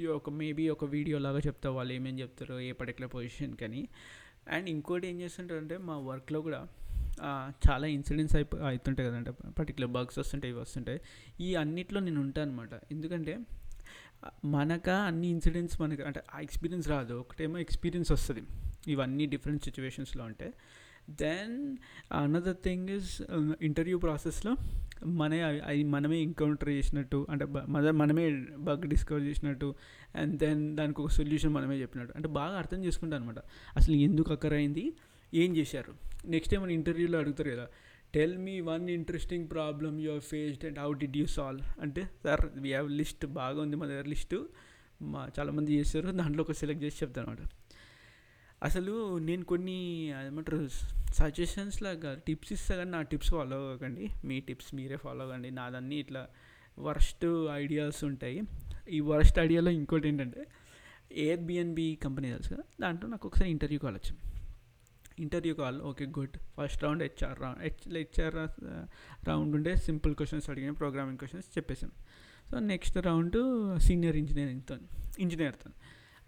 ఈ 0.00 0.06
ఒక 0.06 0.30
మేబీ 0.30 0.64
ఒక 0.68 0.84
వీడియో 0.84 1.16
లాగా 1.18 1.40
చెప్తా 1.46 1.70
వాళ్ళు 1.70 1.92
ఏమేమి 1.92 2.20
చెప్తారో 2.20 2.60
ఏ 2.60 2.72
పర్టికులర్ 2.72 3.10
పొజిషన్ 3.14 3.56
కానీ 3.56 3.82
అండ్ 4.48 4.68
ఇంకోటి 4.70 5.06
ఏం 5.08 5.20
చేస్తుంటారంటే 5.20 5.76
మా 5.88 5.96
వర్క్లో 5.98 6.40
కూడా 6.40 6.60
చాలా 7.66 7.86
ఇన్సిడెంట్స్ 7.86 8.36
అయిపో 8.36 8.56
అవుతుంటాయి 8.68 9.06
కదంటే 9.08 9.32
పర్టికులర్ 9.58 9.90
బగ్స్ 9.90 10.18
వస్తుంటాయి 10.18 10.52
ఇవి 10.52 10.60
వస్తుంటాయి. 10.60 11.00
ఈ 11.40 11.48
అన్నిట్లో 11.54 12.00
నేను 12.00 12.20
ఉంటాను 12.20 12.50
అనమాట 12.50 12.80
ఎందుకంటే 12.90 13.34
మనక 14.44 14.88
అన్ని 14.88 15.28
ఇన్సిడెంట్స్ 15.28 15.80
మనకి 15.80 16.02
అంటే 16.02 16.22
ఆ 16.34 16.40
ఎక్స్పీరియన్స్ 16.40 16.88
రాదు 16.88 17.14
ఒకటేమో 17.14 17.58
ఎక్స్పీరియన్స్ 17.58 18.12
వస్తుంది. 18.12 18.42
ఇవన్నీ 18.88 19.26
డిఫరెంట్ 19.26 19.64
సిచ్యువేషన్స్లో 19.64 20.24
ఉంటే. 20.24 20.52
Then 21.10 21.76
another 22.12 22.56
thing 22.64 22.88
is 22.88 23.22
interview 23.62 23.98
ప్రాసెస్లో 23.98 24.56
మనే 25.06 25.40
అది 25.42 25.84
మనమే 25.84 26.18
ఎన్కౌంటర్ 26.18 26.68
చేసినట్టు 26.68 27.26
అంటే 27.30 27.44
మన 27.44 27.90
మనమే 27.90 28.46
బగ్ 28.58 28.88
డిస్కవర్ 28.88 29.22
చేసినట్టు 29.22 29.74
అండ్ 30.16 30.38
దెన్ 30.38 30.76
దానికి 30.76 31.00
ఒక 31.00 31.10
సొల్యూషన్ 31.10 31.54
మనమే 31.54 31.80
చెప్పినట్టు. 31.80 32.12
అంటే 32.16 32.28
బాగా 32.28 32.58
అర్థం 32.58 32.84
చేసుకుంటాను 32.84 33.22
అనమాట 33.22 33.38
అసలు 33.76 33.94
ఎందుకు 33.94 34.32
అక్కర్ 34.32 34.52
అయింది? 34.52 34.92
ఏం 35.34 35.56
చేశారు? 35.56 35.94
నెక్స్ట్ 36.26 36.52
టైం 36.52 36.62
మన 36.62 36.70
ఇంటర్వ్యూలో 36.70 37.18
అడుగుతారు 37.18 37.50
కదా. 37.50 37.66
Tell 38.14 38.38
me 38.38 38.60
one 38.60 38.90
interesting 38.90 39.50
problem 39.50 40.00
you 40.00 40.12
are 40.12 40.20
faced 40.20 40.64
and 40.64 40.78
how 40.78 40.92
did 40.92 41.16
you 41.16 41.26
solve 41.26 41.80
అంటే 41.80 42.10
సార్ 42.24 42.40
వీ 42.54 42.68
హ్యావ్ 42.68 42.90
లిస్ట్ 42.90 43.26
బాగా 43.26 43.62
ఉంది 43.62 43.76
మా 43.76 43.86
దగ్గర 43.86 44.04
లిస్టు 44.04 44.48
మా 45.02 45.28
చాలామంది 45.38 45.74
చేశారు. 45.74 46.10
దాంట్లో 46.10 46.42
ఒక 46.42 46.52
సెలెక్ట్ 46.52 46.84
చేసి 46.84 47.04
చెప్తాను 47.04 47.30
అనమాట 47.30 47.48
అసలు 48.62 49.18
నేను 49.18 49.44
కొన్ని 49.44 50.06
ఏమంటారు 50.26 50.68
సజెషన్స్ 51.12 51.82
లాగా 51.82 52.14
టిప్స్ 52.26 52.52
ఇస్తా 52.52 52.76
కానీ 52.76 52.90
నా 52.90 53.02
టిప్స్ 53.02 53.30
ఫాలో 53.30 53.56
అవ్వకండి. 53.56 54.08
మీ 54.24 54.40
టిప్స్ 54.40 54.74
మీరే 54.74 54.96
ఫాలో 54.96 55.22
అవ్వండి. 55.22 55.50
నాదన్నీ 55.50 55.96
ఇట్లా 55.96 56.26
వర్స్ట్ 56.78 57.48
ఐడియాస్ 57.52 58.04
ఉంటాయి. 58.04 58.42
ఈ 58.90 59.00
వర్స్ట్ 59.00 59.38
ఐడియాలో 59.38 59.70
ఇంకోటి 59.70 60.08
ఏంటంటే 60.08 60.46
ఎయిర్బిఎన్బి 61.12 61.98
కంపెనీ 62.04 62.30
తెలుసు 62.30 62.48
కదా? 62.48 62.62
దాంట్లో 62.80 63.10
నాకు 63.10 63.28
ఒకసారి 63.28 63.50
ఇంటర్వ్యూ 63.50 63.78
కాల్ 63.78 63.94
వచ్చింది. 63.94 64.31
Interview 65.18 65.54
call. 65.54 65.82
Okay 65.82 66.06
good. 66.18 66.36
First 66.56 66.84
round 66.84 67.02
HR 67.02 67.40
round 67.40 67.62
H 67.62 67.96
HR 67.96 68.34
round 69.28 69.54
ఉండే 69.56 69.76
సింపుల్ 69.76 70.14
క్వశ్చన్స్ 70.14 70.50
అడిగిన 70.50 70.70
ప్రోగ్రామింగ్ 70.70 71.18
క్వశ్చన్స్ 71.18 71.58
చెప్పేసాను 71.58 71.92
సో 72.50 72.58
నెక్స్ట్ 72.58 72.98
రౌండ్ 72.98 73.38
సీనియర్ 73.80 74.16
ఇంజనీరింగ్తో 74.16 74.76
ఇంజనీర్తో. 75.18 75.70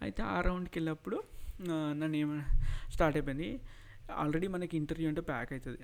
అయితే 0.02 0.22
ఆ 0.22 0.40
రౌండ్కి 0.40 0.78
వెళ్ళినప్పుడు 0.78 1.22
నన్ను 1.70 2.16
ఏమైనా 2.16 2.46
స్టార్ట్ 2.90 3.16
అయిపోయింది. 3.16 3.60
ఆల్రెడీ 4.12 4.46
మనకి 4.46 4.76
ఇంటర్వ్యూ 4.76 5.08
అంటే 5.08 5.20
ప్యాక్ 5.20 5.52
అవుతుంది. 5.52 5.78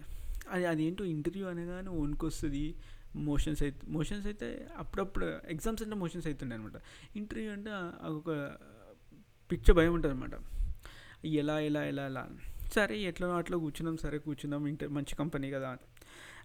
అది 0.51 0.67
అదేంటో 0.67 1.05
ఇంటర్వ్యూ 1.05 1.47
అనగానే 1.47 1.91
వణుకొస్తుంది. 1.91 2.75
మోషన్స్ 3.17 3.63
అయితే 3.63 3.81
మోషన్స్ 3.89 4.27
అయితే 4.27 4.69
అప్పుడప్పుడు 4.77 5.27
ఎగ్జామ్స్ 5.27 5.83
అంటే 5.83 5.97
మోషన్స్ 5.97 6.27
అవుతుండే 6.27 6.55
అనమాట. 6.57 6.73
ఇంటర్వ్యూ 7.17 7.53
అంటే 7.53 7.71
ఒక 8.07 8.57
పిచ్చ 9.53 9.73
భయం 9.73 9.95
ఉంటుంది 9.95 10.15
అనమాట 10.15 10.35
ఎలా 11.27 11.61
ఎలా 11.61 11.85
ఎలా 11.85 12.07
ఎలా 12.07 12.29
సరే 12.75 12.97
ఎట్లనో 13.11 13.35
అట్లా 13.37 13.57
కూర్చున్నాం 13.57 13.97
సరే 13.97 14.19
కూర్చున్నాం 14.27 14.63
ఇంటర్ 14.73 14.91
మంచి 14.99 15.15
కంపెనీ 15.21 15.51
కదా 15.51 15.71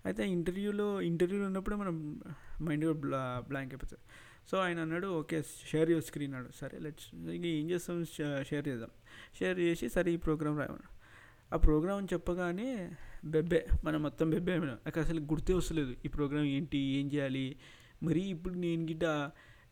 అయితే 0.08 0.24
ఇంటర్వ్యూలో 0.36 0.88
ఇంటర్వ్యూలో 1.02 1.46
ఉన్నప్పుడు 1.46 1.76
మనం 1.76 1.96
మైండ్ 2.66 2.86
బ్లా 3.04 3.22
బ్లాంక్ 3.48 3.72
అయిపోతుంది. 3.74 4.04
సో 4.50 4.56
ఆయన 4.58 4.80
అన్నాడు 4.86 5.08
ఓకే 5.20 5.38
షేర్ 5.70 5.90
యువర్ 5.92 6.06
స్క్రీన్ 6.06 6.34
అన్నాడు. 6.34 6.56
సరే 6.60 6.76
లెట్స్ 6.86 7.08
ఇంక 7.36 7.46
ఏం 7.60 7.66
చేస్తాం 7.72 8.04
షేర్ 8.50 8.68
చేద్దాం. 8.68 8.92
షేర్ 9.40 9.60
చేసి 9.60 9.88
సరే 9.96 10.10
ఈ 10.14 10.20
ప్రోగ్రామ్ 10.26 10.58
రాయమన్నాడు. 10.62 10.92
ఆ 11.54 11.58
ప్రోగ్రామ్ 11.58 12.08
చెప్పగానే 12.14 12.70
బెబ్బే 13.34 13.62
మనం 13.86 14.00
మొత్తం 14.04 14.30
బెబ్బే 14.30 14.56
నాకు 14.58 15.00
అసలు 15.06 15.22
గుర్తే 15.32 15.54
వస్తలేదు 15.54 15.96
ఈ 16.06 16.12
ప్రోగ్రామ్ 16.18 16.48
ఏంటి 16.58 16.78
ఏం 17.00 17.08
చేయాలి? 17.14 17.46
మరి 18.04 18.22
ఇప్పుడు 18.36 18.56
నేను 18.66 18.84
గిట్ట 18.92 19.06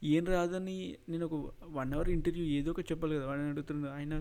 ఏం 0.03 0.25
రాదని 0.25 0.77
నేను 1.10 1.25
ఒక 1.25 1.36
వన్ 1.77 1.93
అవర్ 1.93 2.10
ఇంటర్వ్యూ 2.10 2.45
ఏదో 2.60 2.72
ఒక 2.72 2.81
చెప్పాలి 2.91 3.13
కదా 3.15 3.27
వాడిని 3.31 3.50
అడుగుతున్నాడు. 3.50 3.93
ఆయన 4.00 4.13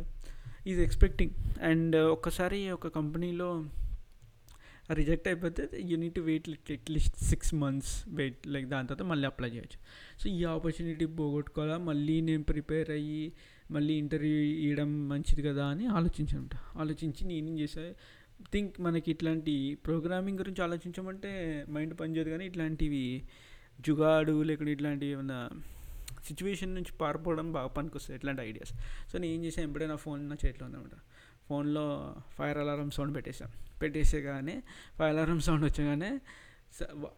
ఈజ్ 0.66 0.80
ఎక్స్పెక్టింగ్ 0.80 1.30
అండ్ 1.62 1.96
ఒక్కసారి 1.96 2.70
ఒక 2.70 2.86
కంపెనీలో 2.86 3.64
రిజెక్ట్ 4.92 5.28
అయిపోతే 5.28 5.68
you need 5.80 6.18
wait 6.18 6.50
at least 6.70 7.24
six 7.24 7.54
months 7.54 8.08
wait 8.08 8.46
like 8.46 8.68
దాని 8.68 8.88
తర్వాత 8.88 9.02
మళ్ళీ 9.02 9.26
అప్లై 9.26 9.48
చేయొచ్చు. 9.50 9.78
సో 10.20 10.28
ఈ 10.28 10.44
ఆపర్చునిటీ 10.44 11.04
పోగొట్టుకోవాలా? 11.04 11.78
మళ్ళీ 11.78 12.20
నేను 12.20 12.42
ప్రిపేర్ 12.42 12.90
అయ్యి 12.90 13.32
మళ్ళీ 13.70 13.94
ఇంటర్వ్యూ 13.94 14.36
ఇవ్వడం 14.36 15.08
మంచిది 15.08 15.42
కదా 15.42 15.66
అని 15.66 15.86
ఆలోచించాను 15.86 16.48
ఆలోచించి 16.78 17.24
నేనేం 17.24 17.58
చేసా 17.58 17.94
థింక్ 18.52 18.80
మనకి 18.80 19.10
ఇట్లాంటి 19.10 19.78
ప్రోగ్రామింగ్ 19.86 20.38
గురించి 20.38 20.62
ఆలోచించమంటే 20.64 21.64
మైండ్ 21.70 22.00
పనిచేయదు 22.00 22.30
కానీ 22.30 22.46
ఇట్లాంటివి 22.46 23.22
జుగాడు 23.80 24.42
లేకుంటే 24.42 24.72
ఇట్లాంటివి 24.72 25.12
ఏమైనా 25.12 25.48
సిచ్యువేషన్ 26.26 26.74
నుంచి 26.74 26.92
పారిపోవడం 27.00 27.52
బాగా 27.52 27.66
పనికొస్తుంది 27.66 28.16
ఇట్లాంటి 28.18 28.42
ఐడియాస్ 28.42 28.72
సో 29.12 29.18
నేను 29.18 29.32
ఏం 29.34 29.44
చేసాను 29.44 29.68
ఎప్పుడైనా 29.68 29.96
ఫోన్ 29.96 30.28
నా 30.30 30.36
చేతిలో 30.44 30.66
ఉందన్నమాట. 30.66 30.96
ఫోన్లో 31.48 32.14
ఫైర్ 32.38 32.58
అలారం 32.58 32.90
సౌండ్ 32.90 33.14
పెట్టేసాను 33.16 33.52
పెట్టేసేగానే 33.80 34.62
ఫైర్ 34.98 35.10
అలారం 35.16 35.40
సౌండ్ 35.40 35.64
వచ్చగానే 35.64 36.12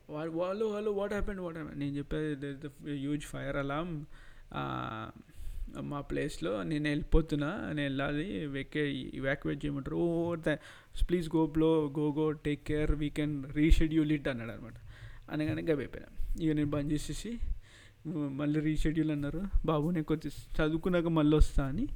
వాళ్ళు 0.09 0.65
వాళ్ళు 0.65 0.91
వాట్ 0.91 1.13
హ్యాపెండ్ 1.13 1.41
వాట్ 1.41 1.57
హ్యాపెండ్ 1.57 1.79
నేను 1.79 1.97
చెప్పేది 1.99 2.51
హ్యూజ్ 2.99 3.23
ఫైర్ 3.23 3.57
అలామ్ 3.57 3.93
మా 5.81 6.01
ప్లేస్లో 6.01 6.63
నేను 6.63 6.89
వెళ్ళిపోతున్నా 6.89 7.51
నేను 7.67 7.83
వెళ్ళాలి 7.83 8.47
వెకే 8.47 8.83
ఇవాక్యువేట్ 8.91 9.65
చేయమంటారు. 9.65 9.97
Oh 9.97 10.35
please 11.09 11.29
go 11.37 11.47
blow 11.47 11.71
go 11.99 12.13
go 12.13 12.31
take 12.31 12.63
care 12.65 12.93
we 12.93 13.09
can 13.09 13.35
reschedule 13.53 14.13
it 14.13 14.29
అన్నాడు 14.29 14.51
అనమాట 14.51 14.75
అనగానే 15.31 15.63
గబైపోయినా. 15.63 16.11
ఇక 16.45 16.53
నేను 16.57 16.71
బంద్ 16.71 16.93
చేసేసి 16.93 17.39
మళ్ళీ 18.07 18.61
రీషెడ్యూల్ 18.61 19.11
అన్నారు. 19.11 19.43
బాబు 19.65 19.91
నేను 19.91 20.05
కొద్ది 20.05 20.29
చదువుకున్నాక 20.29 21.05
మళ్ళీ 21.05 21.37
వస్తా 21.37 21.67
అని. 21.67 21.89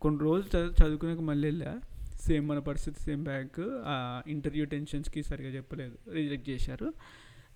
కొన్ని 0.00 0.20
రోజులు 0.20 0.60
చదువు 0.60 0.86
చదువుకున్నాక 0.86 1.20
మళ్ళీ 1.20 1.48
వెళ్ళా. 1.48 1.80
సేమ్ 2.14 2.48
మన 2.48 2.58
పరిస్థితి 2.58 3.00
సేమ్ 3.00 3.24
బ్యాక్ 3.24 3.60
ఆ 3.86 4.22
ఇంటర్వ్యూ 4.26 4.64
టెన్షన్స్కి 4.64 5.22
సరిగా 5.22 5.48
చెప్పలేదు. 5.48 5.98
రిజెక్ట్ 6.10 6.50
చేశారు. 6.50 6.94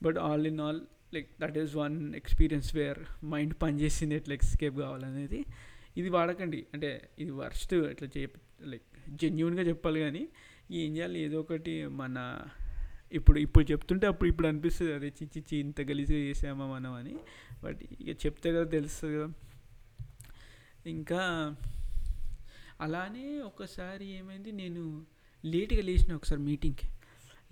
But 0.03 0.19
all 0.19 0.47
in 0.47 0.61
all 0.61 0.81
like 1.15 1.31
that 1.41 1.59
is 1.59 1.77
one 1.77 2.15
experience 2.15 2.77
where 2.77 3.25
mind 3.25 3.55
పనిచేసింది 3.63 4.15
ఎట్లా 4.15 4.35
ఎస్కేప్ 4.35 4.79
కావాలనేది. 4.79 5.45
ఇది 5.97 6.09
వాడకండి. 6.09 6.67
అంటే 6.75 7.09
ఇది 7.19 7.31
వర్స్ట్ 7.31 7.75
ఇట్లా 7.75 8.09
చే 8.19 8.29
లైక్ 8.67 9.11
జెన్యున్గా 9.11 9.63
చెప్పాలి 9.63 10.01
కానీ 10.01 10.29
ఏం 10.71 10.97
చేయాలి? 10.97 11.21
ఏదో 11.21 11.41
ఒకటి 11.41 11.87
మన 11.87 12.41
ఇప్పుడు 13.13 13.39
ఇప్పుడు 13.39 13.71
చెప్తుంటే 13.71 14.07
అప్పుడు 14.07 14.29
ఇప్పుడు 14.29 14.49
అనిపిస్తుంది 14.49 14.95
అదే 14.95 15.13
చిచ్చి 15.23 15.57
ఇంత 15.57 15.81
గలీజ్గా 15.81 16.19
చేసామా 16.19 16.67
మనం 16.67 16.93
అని. 16.93 17.15
బట్ 17.65 17.79
ఇక 18.01 18.27
చెప్తే 18.27 18.53
కదా 18.53 18.65
తెలుస్తుంది 18.65 19.17
కదా. 19.19 19.33
ఇంకా 20.87 21.23
అలానే 22.81 23.41
ఒకసారి 23.41 24.07
ఏమైంది 24.07 24.53
నేను 24.53 25.03
లేట్గా 25.45 25.83
లేచిన 25.83 26.15
ఒకసారి 26.15 26.41
మీటింగ్కి. 26.41 26.89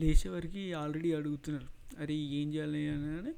లేచేవరకు 0.01 0.77
ఆల్రెడీ 0.79 1.13
అడుగుతున్నారు. 1.13 1.69
అరే 2.03 2.15
ఏం 2.15 2.55
చేయాలి 2.55 2.89
అని 2.89 3.33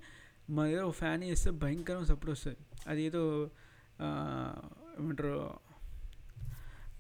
మా 0.53 0.67
దగ్గర 0.67 0.83
ఒక 0.83 0.95
ఫ్యాన్ 0.95 1.25
వేస్తే 1.25 1.51
భయంకరం 1.51 2.05
సపోర్ట్ 2.05 2.31
వస్తుంది. 2.31 2.57
అదేదో 2.87 3.51
ఏమంటారు 4.99 5.70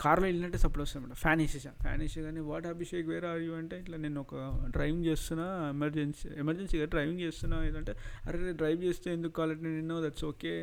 కార్లో 0.00 0.26
వెళ్ళినట్టే 0.26 0.58
సపోర్ట్ 0.58 0.80
వస్తుంది 0.80 1.04
అనమాట 1.04 1.18
ఫ్యాన్ 1.18 1.40
వేసేసా. 1.40 1.70
ఫ్యాన్ 1.82 2.00
వేసే 2.00 2.22
కానీ 2.22 2.40
వాట్ 2.40 2.66
అభిషేక్ 2.66 3.08
వేరే 3.08 3.26
ఆర్ 3.28 3.42
యూ 3.42 3.52
అంటే 3.54 3.78
ఇట్లా 3.80 3.96
నేను 3.96 4.20
ఒక 4.20 4.34
డ్రైవింగ్ 4.68 5.04
చేస్తున్నా 5.04 5.46
ఎమర్జెన్సీ 5.68 6.28
ఎమర్జెన్సీగా 6.36 6.84
డ్రైవింగ్ 6.84 7.20
చేస్తున్నా 7.20 7.64
ఏదంటే 7.64 7.94
అరే 8.28 8.52
డ్రైవ్ 8.52 8.84
చేస్తే 8.84 9.12
ఎందుకు 9.12 9.32
కావాలంటే 9.32 9.68
నేను 9.68 10.06
దట్స్ 10.06 10.24
ఓకే 10.24 10.54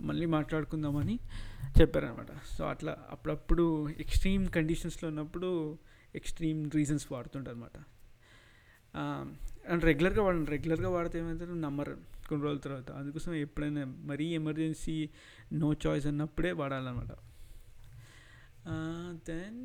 మళ్ళీ 0.00 0.26
మాట్లాడుకుందామని 0.26 1.16
చెప్పారనమాట 1.80 2.32
సో 2.58 2.64
అట్లా 2.64 2.96
అప్పుడప్పుడు 3.10 3.88
ఎక్స్ట్రీమ్ 3.88 4.48
కండిషన్స్లో 4.48 5.08
ఉన్నప్పుడు 5.08 5.50
ఎక్స్ట్రీమ్ 6.14 6.70
రీజన్స్ 6.74 7.12
వాడుతుంటారనమాట 7.12 7.76
అండ్ 9.70 9.84
రెగ్యులర్గా 9.84 10.22
వాడండి 10.22 10.50
రెగ్యులర్గా 10.50 10.88
వాడితే 10.88 11.18
ఏమవుతారు 11.18 11.54
నమ్మరు 11.66 11.92
కొన్ని 12.28 12.42
రోజుల 12.44 12.60
తర్వాత. 12.60 12.90
అందుకోసం 12.90 13.34
ఎప్పుడైనా 13.34 13.84
మరీ 13.84 14.26
ఎమర్జెన్సీ 14.34 15.08
నో 15.52 15.68
చాయిస్ 15.86 16.06
అన్నప్పుడే 16.06 16.52
వాడాలన్నమాట. 16.52 17.12
దెన్ 19.28 19.60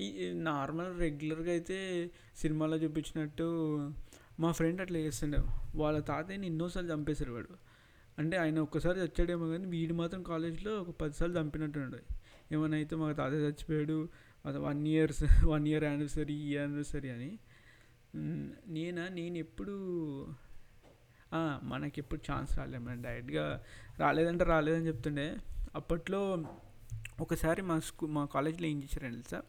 ఈ 0.00 0.32
నార్మల్ 0.34 0.98
రెగ్యులర్గా 1.00 1.50
అయితే 1.50 2.10
సినిమాలో 2.36 2.76
చూపించినట్టు 2.76 3.46
మా 4.40 4.52
ఫ్రెండ్ 4.52 4.80
అట్లా 4.80 4.98
చేస్తుండే. 4.98 5.38
వాళ్ళ 5.74 5.98
తాతయ్యని 5.98 6.46
ఎన్నోసార్లు 6.46 6.92
చంపేశారు 6.92 7.32
వాడు. 7.32 7.48
అంటే 8.18 8.36
ఆయన 8.36 8.58
ఒక్కసారి 8.58 9.00
చచ్చాడేమో 9.00 9.48
కానీ 9.48 9.66
వీడు 9.66 9.94
మాత్రం 9.94 10.22
కాలేజ్లో 10.22 10.72
ఒక 10.80 10.90
పదిసార్లు 10.90 11.40
చంపినట్టున్నాడు. 11.40 11.98
ఏమైనా 12.52 12.76
అయితే 12.76 12.96
మా 12.96 13.12
తాతయ్య 13.12 13.42
చచ్చిపోయాడు 13.42 14.08
అది 14.46 14.58
one 14.58 14.88
years 14.88 15.44
one 15.46 15.68
year 15.68 15.84
anniversary 15.84 16.34
ఈ 16.34 16.54
యానివర్సరీ 16.54 17.08
అని. 17.08 17.38
నేనా? 18.68 19.08
నేను 19.08 19.38
ఎప్పుడు 19.38 19.72
మనకి 21.62 22.00
ఎప్పుడు 22.00 22.32
ఛాన్స్ 22.32 22.58
రాలేదు 22.58 22.82
మనం 22.82 23.02
డైరెక్ట్గా 23.02 23.64
రాలేదంటే 23.98 24.44
రాలేదని 24.44 24.86
చెప్తుండే. 24.86 25.36
అప్పట్లో 25.74 26.20
ఒకసారి 27.20 27.62
మా 27.62 27.80
స్కూ 27.80 28.06
మా 28.06 28.24
కాలేజ్లో 28.24 28.66
ఏం 28.66 28.82
చేశారని 28.82 29.12
తెలుసా? 29.12 29.42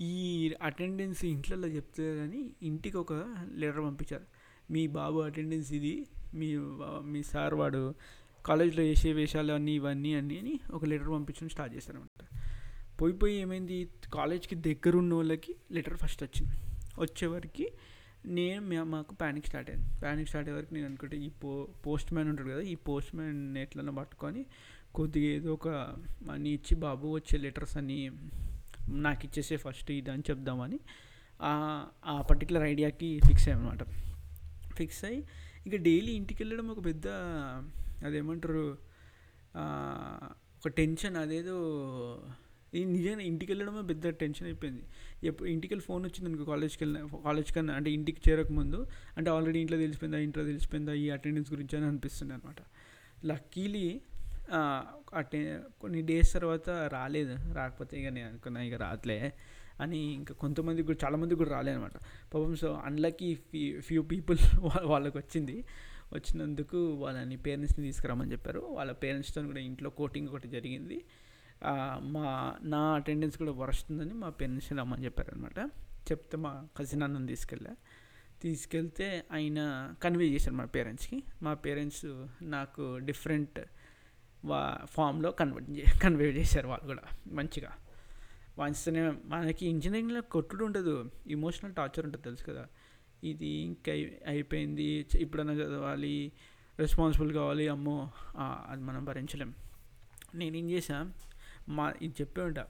ఈ 0.00 0.54
అటెండెన్స్ 0.62 1.24
ఇంట్లో 1.24 1.68
చెప్తే 1.68 2.16
కానీ 2.16 2.50
ఇంటికి 2.62 2.96
ఒక 2.96 3.12
లెటర్ 3.54 3.80
పంపించారు. 3.80 4.26
మీ 4.70 4.86
బాబు 4.86 5.18
అటెండెన్స్ 5.18 5.72
ఇది 5.72 6.06
మీ 6.34 6.56
మీ 7.04 7.22
సార్ 7.22 7.54
వాడు 7.54 7.94
కాలేజ్లో 8.46 8.82
చేసే 8.82 9.12
వేషాలు 9.12 9.52
అన్నీ 9.52 9.72
ఇవన్నీ 9.72 10.14
అన్నీ 10.14 10.38
అని 10.38 10.60
ఒక 10.70 10.84
లెటర్ 10.84 11.08
పంపించడం 11.08 11.48
స్టార్ట్ 11.48 11.76
చేశారనమాట 11.76 12.24
పోయి 13.00 13.14
పోయి 13.14 13.34
ఏమైంది? 13.34 13.88
కాలేజ్కి 14.14 14.54
దగ్గర 14.54 14.96
ఉన్న 14.96 15.14
వాళ్ళకి 15.14 15.56
లెటర్ 15.70 15.96
ఫస్ట్ 15.96 16.22
వచ్చింది. 16.22 16.56
వచ్చేవరకు 16.98 17.66
నేను 18.32 18.62
మాకు 18.90 19.12
ప్యానిక్ 19.14 19.46
స్టార్ట్ 19.46 19.68
అయింది. 19.70 19.86
ప్యానిక్ 20.00 20.28
స్టార్ట్ 20.28 20.48
అయ్యే 20.48 20.58
వరకు 20.58 20.72
నేను 20.74 20.86
అనుకుంటే 20.86 21.16
ఈ 21.18 21.30
పో 21.40 21.50
పోస్ట్ 21.84 22.10
మ్యాన్ 22.12 22.28
ఉంటాడు 22.30 22.50
కదా 22.50 22.62
ఈ 22.68 22.76
పోస్ట్ 22.86 23.12
మ్యాన్ 23.14 23.40
ఎట్లన్నా 23.58 23.92
పట్టుకొని 23.98 24.42
కొద్దిగా 24.92 25.28
ఏదో 25.32 25.50
ఒక 25.54 25.68
మనీ 26.22 26.50
ఇచ్చి 26.54 26.74
బాబు 26.82 27.06
వచ్చే 27.14 27.36
లెటర్స్ 27.38 27.76
అన్నీ 27.76 27.98
నాకు 29.02 29.22
ఇచ్చేసే 29.24 29.56
ఫస్ట్ 29.62 29.90
ఇది 29.92 30.10
అని 30.10 30.24
చెప్దామని 30.28 30.78
ఆ- 31.40 32.22
పర్టికులర్ 32.28 32.64
ఐడియాకి 32.68 33.08
ఫిక్స్ 33.26 33.46
అయ్యామన్నమాట 33.48 33.82
ఫిక్స్ 34.76 35.02
అయ్యి 35.04 35.20
ఇక 35.66 35.76
డైలీ 35.82 36.12
ఇంటికి 36.12 36.40
వెళ్ళడం 36.42 36.68
ఒక 36.70 36.80
పెద్ద 36.84 37.06
అదేమంటారు 38.04 38.64
ఒక 40.58 40.70
టెన్షన్ 40.76 41.16
అదేదో 41.16 41.56
నిజంగా 42.74 43.20
ఇంటికి 43.20 43.52
వెళ్ళడమే 43.52 43.82
పెద్ద 43.82 44.08
టెన్షన్ 44.08 44.46
అయిపోయింది. 44.46 44.82
ఎప్పుడు 45.24 45.48
ఇంటికి 45.48 45.74
వెళ్ళి 45.74 45.84
ఫోన్ 45.84 46.04
వచ్చింది 46.04 46.28
అనుకో 46.30 46.44
కాలేజ్కి 46.44 46.84
వెళ్ళిన 46.84 47.06
కాలేజ్ 47.24 47.52
కన్నా 47.52 47.74
అంటే 47.74 47.90
ఇంటికి 47.90 48.30
చేరకముందు 48.30 48.86
అంటే 49.16 49.30
ఆల్రెడీ 49.30 49.60
ఇంట్లో 49.60 49.78
తెలిసిపోయిందా 49.78 50.18
ఇంట్లో 50.18 50.44
తెలిసిపోయిందా 50.44 50.92
ఈ 50.92 51.10
అటెండెన్స్ 51.10 51.52
గురించి 51.52 51.76
అని 51.76 51.86
అనిపిస్తుంది 51.86 52.34
అనమాట 52.34 52.56
లక్కీలీ 53.26 54.00
అటే 55.14 55.60
కొన్ని 55.80 56.02
డేస్ 56.02 56.32
తర్వాత 56.32 56.70
రాలేదు. 56.70 57.34
రాకపోతే 57.54 58.00
ఇక 58.00 58.08
నేను 58.08 58.28
అనుకున్నా 58.28 58.62
ఇక 58.62 58.74
రాట్లే 58.74 59.32
అని 59.80 60.00
ఇంకా 60.14 60.34
కొంతమంది 60.34 60.82
కూడా 60.82 60.98
చాలామంది 61.04 61.34
కూడా 61.34 61.50
రాలే 61.50 61.72
అనమాట 61.72 61.96
పాపం 62.34 62.54
so 62.56 62.68
unlucky 62.84 63.34
few 63.34 63.80
few 63.80 64.02
people 64.02 64.38
వాళ్ళకి 64.84 65.18
వచ్చింది. 65.18 65.64
వచ్చినందుకు 66.14 66.78
వాళ్ళని 66.94 67.36
పేరెంట్స్ని 67.36 67.86
తీసుకురామని 67.86 68.32
చెప్పారు. 68.32 68.60
వాళ్ళ 68.60 68.92
పేరెంట్స్తో 68.92 69.42
కూడా 69.42 69.60
ఇంట్లో 69.60 69.90
కోటింగ్ 69.90 70.28
ఒకటి 70.28 70.48
జరిగింది. 70.48 71.02
మా 72.00 72.54
నా 72.62 72.92
అటెండెన్స్ 72.92 73.38
కూడా 73.38 73.52
వరుస్తుందని 73.52 74.14
మా 74.14 74.28
పేరెంట్స్ని 74.28 74.78
రమ్మని 74.78 75.04
చెప్పారనమాట 75.04 75.58
చెప్తే 76.12 76.36
మా 76.36 76.66
కజిన్ 76.76 77.02
అన్నని 77.02 77.26
తీసుకెళ్ళా. 77.26 77.70
తీసుకెళ్తే 78.42 79.24
ఆయన 79.32 79.92
కన్వే 80.02 80.24
చేశారు 80.24 80.54
మా 80.54 80.64
పేరెంట్స్కి 80.64 81.22
మా 81.42 81.54
పేరెంట్స్ 81.54 82.26
నాకు 82.42 82.98
డిఫరెంట్ 82.98 83.60
వా 84.44 84.78
ఫామ్లో 84.84 85.30
కన్వర్ట్ 85.30 85.70
చే 85.70 85.84
కన్వే 86.02 86.24
చేశారు 86.24 86.68
వాళ్ళు 86.68 86.86
కూడా 86.86 87.02
మంచిగా. 87.32 87.72
వాంచితేనే 88.58 89.12
మనకి 89.24 89.66
ఇంజనీరింగ్లో 89.66 90.20
కొట్టుడు 90.20 90.64
ఉండదు. 90.64 91.10
ఇమోషనల్ 91.26 91.74
టార్చర్ 91.74 92.04
ఉంటుంది 92.04 92.24
తెలుసు 92.24 92.44
కదా. 92.44 92.66
ఇది 93.24 93.46
ఇంకా 93.46 93.92
అయి- 93.92 94.28
అయిపోయింది. 94.28 95.06
ఇప్పుడన్నా 95.20 95.52
చదవాలి. 95.52 96.32
రెస్పాన్సిబుల్ 96.78 97.32
కావాలి. 97.32 97.68
అమ్మో 97.68 98.10
అది 98.38 98.82
మనం 98.82 99.04
భరించలేం. 99.04 99.54
నేనేం 100.34 100.70
చేశాను 100.70 101.31
మా 101.68 101.94
ఇది 102.02 102.14
చెప్పే 102.20 102.42
ఉంటా. 102.42 102.66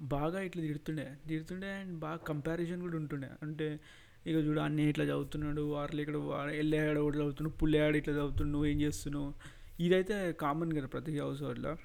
బాగా 0.00 0.40
ఇట్లా 0.40 0.62
తిడుతుండే. 0.62 1.14
తిడుతుండే 1.28 1.72
అండ్ 1.72 1.98
బాగా 1.98 2.16
కంపారిజన్ 2.16 2.80
కూడా 2.80 2.96
ఉంటుండే. 2.96 3.28
అంటే 3.42 3.80
ఇక 4.26 4.36
చూడు 4.36 4.60
అన్నీ 4.60 4.82
ఇట్లా 4.82 5.04
చదువుతున్నాడు 5.04 5.60
వారిలో 5.60 6.00
ఇక్కడ 6.00 6.16
వెళ్ళాడు 6.46 7.00
ఒకటి 7.00 7.16
చదువుతున్నాడు 7.18 7.56
పుల్లేడు 7.56 7.96
ఇట్లా 7.96 8.14
చదువుతున్నాడు 8.14 8.50
నువ్వు 8.50 8.66
ఏం 8.66 8.80
చేస్తున్నావు? 8.80 9.34
ఇదైతే 9.80 10.32
కామన్ 10.32 10.72
కదా 10.76 10.86
ప్రతి 10.86 11.18
హౌస్ 11.18 11.42
వాళ్ళ. 11.42 11.76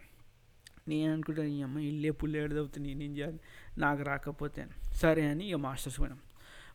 నేను 0.88 1.14
అనుకుంటాను 1.14 1.48
ఈ 1.48 1.62
అమ్మ 1.62 1.80
ఇల్లే 1.80 2.12
పుల్లేడు 2.12 2.54
చదువుతుంది 2.54 2.94
నేను 2.94 3.14
చేయాలి? 3.14 3.40
నాకు 3.78 4.04
రాకపోతే 4.04 4.68
సరే 4.94 5.28
అని 5.28 5.50
ఇక 5.50 5.56
మాస్టర్స్ 5.56 6.00
పోయినాం. 6.00 6.20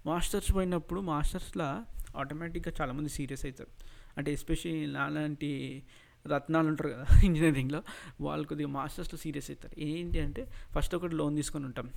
మాస్టర్స్ 0.07 0.55
పోయినప్పుడు 0.55 1.01
మాస్టర్స్లో 1.01 1.85
ఆటోమేటిక్గా 2.19 2.75
చాలామంది 2.81 3.09
సీరియస్ 3.09 3.45
అవుతారు. 3.47 3.71
అంటే 4.19 4.33
ఎస్పెషల్లీ 4.33 4.87
నాలాంటి 4.87 5.83
రత్నాలు 6.27 6.69
ఉంటారు 6.69 6.89
కదా 6.89 7.05
ఇంజనీరింగ్లో 7.25 7.83
వాళ్ళు 8.21 8.47
కొద్దిగా 8.47 8.69
మాస్టర్స్లో 8.69 9.19
సీరియస్ 9.19 9.51
అవుతారు 9.51 9.81
ఏంటి 9.81 10.21
అంటే 10.21 10.53
ఫస్ట్ 10.75 10.95
ఒకటి 10.95 11.15
లోన్ 11.15 11.37
తీసుకొని 11.37 11.65
ఉంటాం. 11.65 11.91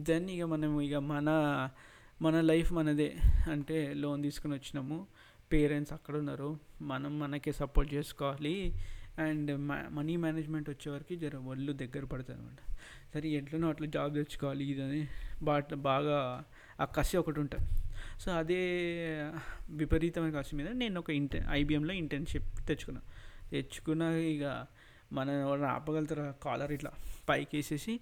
దెన్ 0.00 0.30
ఇక 0.30 0.42
మనం 0.42 0.80
ఇక 0.80 0.94
మన 0.94 1.68
మన 2.22 2.40
లైఫ్ 2.40 2.72
మనదే. 2.72 3.16
అంటే 3.50 3.94
లోన్ 3.94 4.22
తీసుకొని 4.22 4.54
వచ్చినాము. 4.54 5.06
పేరెంట్స్ 5.52 5.92
అక్కడ 5.92 6.16
ఉన్నారు. 6.16 6.58
మనం 6.82 7.18
మనకే 7.18 7.52
సపోర్ట్ 7.52 7.94
చేసుకోవాలి. 7.94 8.74
అండ్ 9.18 9.60
మనీ 9.94 10.16
మేనేజ్మెంట్ 10.16 10.70
వచ్చేవరకు 10.70 11.14
జర 11.14 11.36
ఒళ్ళు 11.36 11.72
దగ్గర 11.72 12.04
పడుతుంది 12.04 12.40
అనమాట 12.40 12.76
సరే 13.14 13.28
ఎట్లనో 13.28 13.68
అట్లా 13.68 13.86
జాబ్ 13.86 14.14
తెచ్చుకోవాలి 14.14 14.64
ఇదని 14.64 15.08
బాగా 15.42 15.74
బాగా 15.74 16.44
ఆ 16.80 16.84
కసి 16.84 17.16
ఒకటి 17.16 17.40
ఉంటుంది. 17.40 17.89
సో 18.20 18.32
అదే 18.32 18.60
విపరీతమైన 19.70 20.32
కాస్ట్ 20.32 20.54
మీద 20.54 20.68
నేను 20.68 20.98
ఒక 20.98 21.10
ఇంటర్ 21.10 21.44
ఐబిఎంలో 21.50 21.94
ఇంటర్న్షిప్ 21.94 22.68
తెచ్చుకున్నా. 22.68 23.02
తెచ్చుకున్న 23.50 24.02
ఇక 24.02 24.66
మన 25.12 25.28
ఎవరైనా 25.28 25.68
ఆపగలుగుతారా? 25.68 26.34
కాలర్ 26.42 26.72
ఇట్లా 26.72 26.90
పైకి 27.28 27.56
వేసేసి 27.56 27.92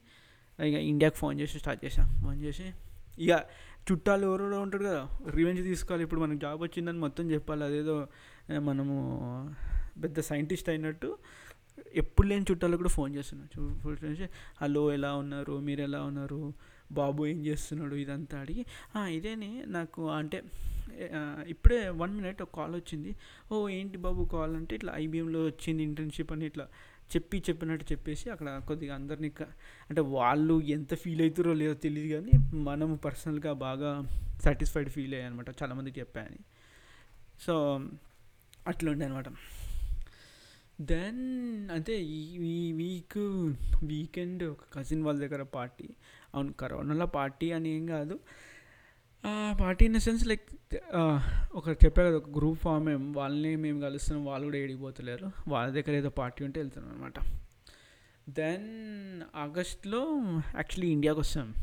ఇక 0.65 0.75
ఇండియాకి 0.75 1.17
ఫోన్ 1.17 1.41
చేసి 1.41 1.59
స్టార్ట్ 1.59 1.85
చేసాం 1.85 2.21
ఫోన్ 2.23 2.43
చేసి 2.43 2.73
ఇక 3.19 3.45
చుట్టాలు 3.93 4.27
ఎవరో 4.27 4.61
ఉంటాడు 4.61 4.85
కదా 4.85 5.09
రివెంజ్ 5.31 5.63
తీసుకోవాలి. 5.63 6.05
ఇప్పుడు 6.05 6.21
మనకు 6.21 6.39
జాబ్ 6.39 6.63
వచ్చిందని 6.63 6.99
మొత్తం 6.99 7.31
చెప్పాలి. 7.31 7.65
అదేదో 7.65 8.09
మనము 8.59 8.97
పెద్ద 10.03 10.21
సైంటిస్ట్ 10.21 10.69
అయినట్టు 10.69 11.19
ఎప్పుడు 11.95 12.27
లేని 12.27 12.45
చుట్టాలు 12.51 12.77
కూడా 12.77 12.89
ఫోన్ 12.89 13.15
చేస్తున్నాం. 13.15 13.79
ఫోన్ 13.79 13.97
చేసి 14.05 14.27
హలో 14.63 14.93
ఎలా 14.93 15.15
ఉన్నారు? 15.15 15.61
మీరు 15.61 15.83
ఎలా 15.83 16.03
ఉన్నారు? 16.03 16.55
బాబు 16.93 17.27
ఏం 17.27 17.47
చేస్తున్నాడు 17.47 17.95
ఇదంతా 17.95 18.41
అడిగి 18.41 18.65
ఇదేనే 19.11 19.65
నాకు 19.67 20.11
అంటే 20.11 20.43
ఇప్పుడే 21.49 21.89
వన్ 21.89 22.15
మినిట్ 22.15 22.43
ఒక 22.43 22.57
కాల్ 22.57 22.75
వచ్చింది. 22.75 23.17
ఓ 23.53 23.69
ఏంటి 23.69 23.99
బాబు 23.99 24.25
కాల్ 24.25 24.57
అంటే 24.57 24.75
ఇట్లా 24.75 24.95
ఐబీఎంలో 24.97 25.47
వచ్చింది 25.47 25.83
ఇంటర్న్షిప్ 25.83 26.33
అని 26.33 26.47
ఇట్లా 26.47 26.69
చెప్పి 27.15 27.39
చెప్పినట్టు 27.39 27.93
చెప్పేసి 27.93 28.31
అక్కడ 28.31 28.59
కొద్దిగా 28.59 28.95
అందరినీ 28.95 29.31
అంటే 29.91 30.01
వాళ్ళు 30.01 30.63
ఎంత 30.63 30.95
ఫీల్ 30.95 31.21
అవుతారో 31.21 31.53
లేదో 31.53 31.75
తెలియదు 31.75 32.15
కానీ 32.15 32.33
మనం 32.53 32.97
పర్సనల్గా 32.97 33.53
బాగా 33.53 34.03
సాటిస్ఫైడ్ 34.45 34.89
ఫీల్ 34.89 35.15
అయ్యాయి 35.15 35.33
అనమాట 35.33 35.63
చాలామందికి 35.63 36.01
చెప్పాయని 36.01 36.39
సో 37.47 37.81
అట్లా 38.67 38.91
ఉండే 38.91 39.05
అనమాట 39.05 39.29
దెన్ 40.81 41.23
అంటే 41.71 42.01
ఈ 42.01 42.21
ఈ 42.45 42.73
వీక్ 42.73 43.19
వీకెండ్ 43.85 44.45
ఒక 44.45 44.65
కజిన్ 44.79 45.03
వాళ్ళ 45.03 45.21
దగ్గర 45.21 45.43
పార్టీ 45.43 45.89
అవును 46.35 46.53
కరోనాలో 46.53 47.07
పార్టీ 47.07 47.53
అని 47.53 47.69
ఏం 47.69 47.87
కాదు. 47.87 48.19
Party 49.61 49.85
in 49.85 49.95
the 49.95 49.99
sense 49.99 50.27
like 50.27 50.47
ఒక 51.55 51.69
చెప్పా 51.69 52.03
కదా 52.03 52.17
ఒక 52.17 52.31
గ్రూప్ 52.31 52.59
ఫామ్ 52.59 52.87
మేము 52.87 53.13
వాళ్ళని 53.13 53.57
మేము 53.57 53.81
కలుస్తున్నాం 53.81 54.27
వాళ్ళు 54.27 54.45
కూడా 54.47 54.57
ఏడిపోతలేరు 54.57 55.33
వాళ్ళ 55.49 55.73
దగ్గర 55.73 55.91
ఏదో 55.91 56.09
పార్టీ 56.09 56.45
ఉంటే 56.45 56.61
వెళ్తున్నాం 56.61 56.95
అనమాట 56.95 57.15
దెన్ 58.29 58.69
ఆగస్ట్లో 59.37 60.01
యాక్చువల్లీ 60.55 60.89
ఇండియాకి 60.89 61.21
వస్తాం 61.21 61.55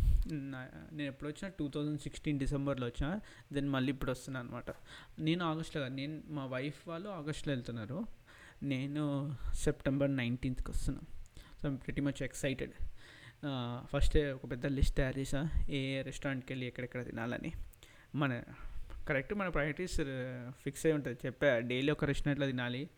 నేను 0.92 1.04
ఎప్పుడు 1.04 1.30
వచ్చినా 1.30 1.52
టూ 1.60 1.70
థౌజండ్ 1.70 2.00
సిక్స్టీన్ 2.02 2.40
డిసెంబర్లో 2.40 2.88
వచ్చిన 2.88 3.20
దెన్ 3.54 3.70
మళ్ళీ 3.70 3.90
ఇప్పుడు 3.92 4.12
వస్తున్నాను 4.12 4.48
అనమాట 4.48 4.72
నేను 5.20 5.46
ఆగస్ట్లో 5.46 5.82
కాదు 5.82 5.94
నేను 5.94 6.22
మా 6.30 6.46
వైఫ్ 6.46 6.88
వాళ్ళు 6.88 7.10
ఆగస్ట్లో 7.10 7.54
వెళ్తున్నారు. 7.54 8.06
నేను 8.64 9.04
సెప్టెంబర్ 9.54 10.16
నైన్టీన్త్కి 10.16 10.72
వస్తున్నాను 10.72 11.08
so 11.62 11.68
I'm 11.68 11.78
pretty 11.78 12.02
much 12.02 12.24
excited 12.24 12.72
first 13.86 14.18
ఒక 14.18 14.52
పెద్ద 14.52 14.66
లిస్ట్ 14.66 14.96
తయారు 14.96 15.20
చేసా. 15.20 15.50
ఏ 15.70 16.02
రెస్టారెంట్కి 16.02 16.54
వెళ్ళి 16.54 16.68
ఎక్కడెక్కడ 16.68 17.06
తినాలని. 17.06 17.52
మన 18.16 18.44
కరెక్ట్ 19.10 19.34
మన 19.34 19.50
ప్రయారిటీస్ 19.50 19.98
ఫిక్స్ 20.50 20.86
అయి 20.86 20.96
ఉంటుంది. 20.96 21.18
చెప్పా 21.26 21.60
డైలీ 21.60 21.92
ఒక 21.92 22.06
రెస్టారెంట్లో 22.06 22.48
తినాలి. 22.48 22.90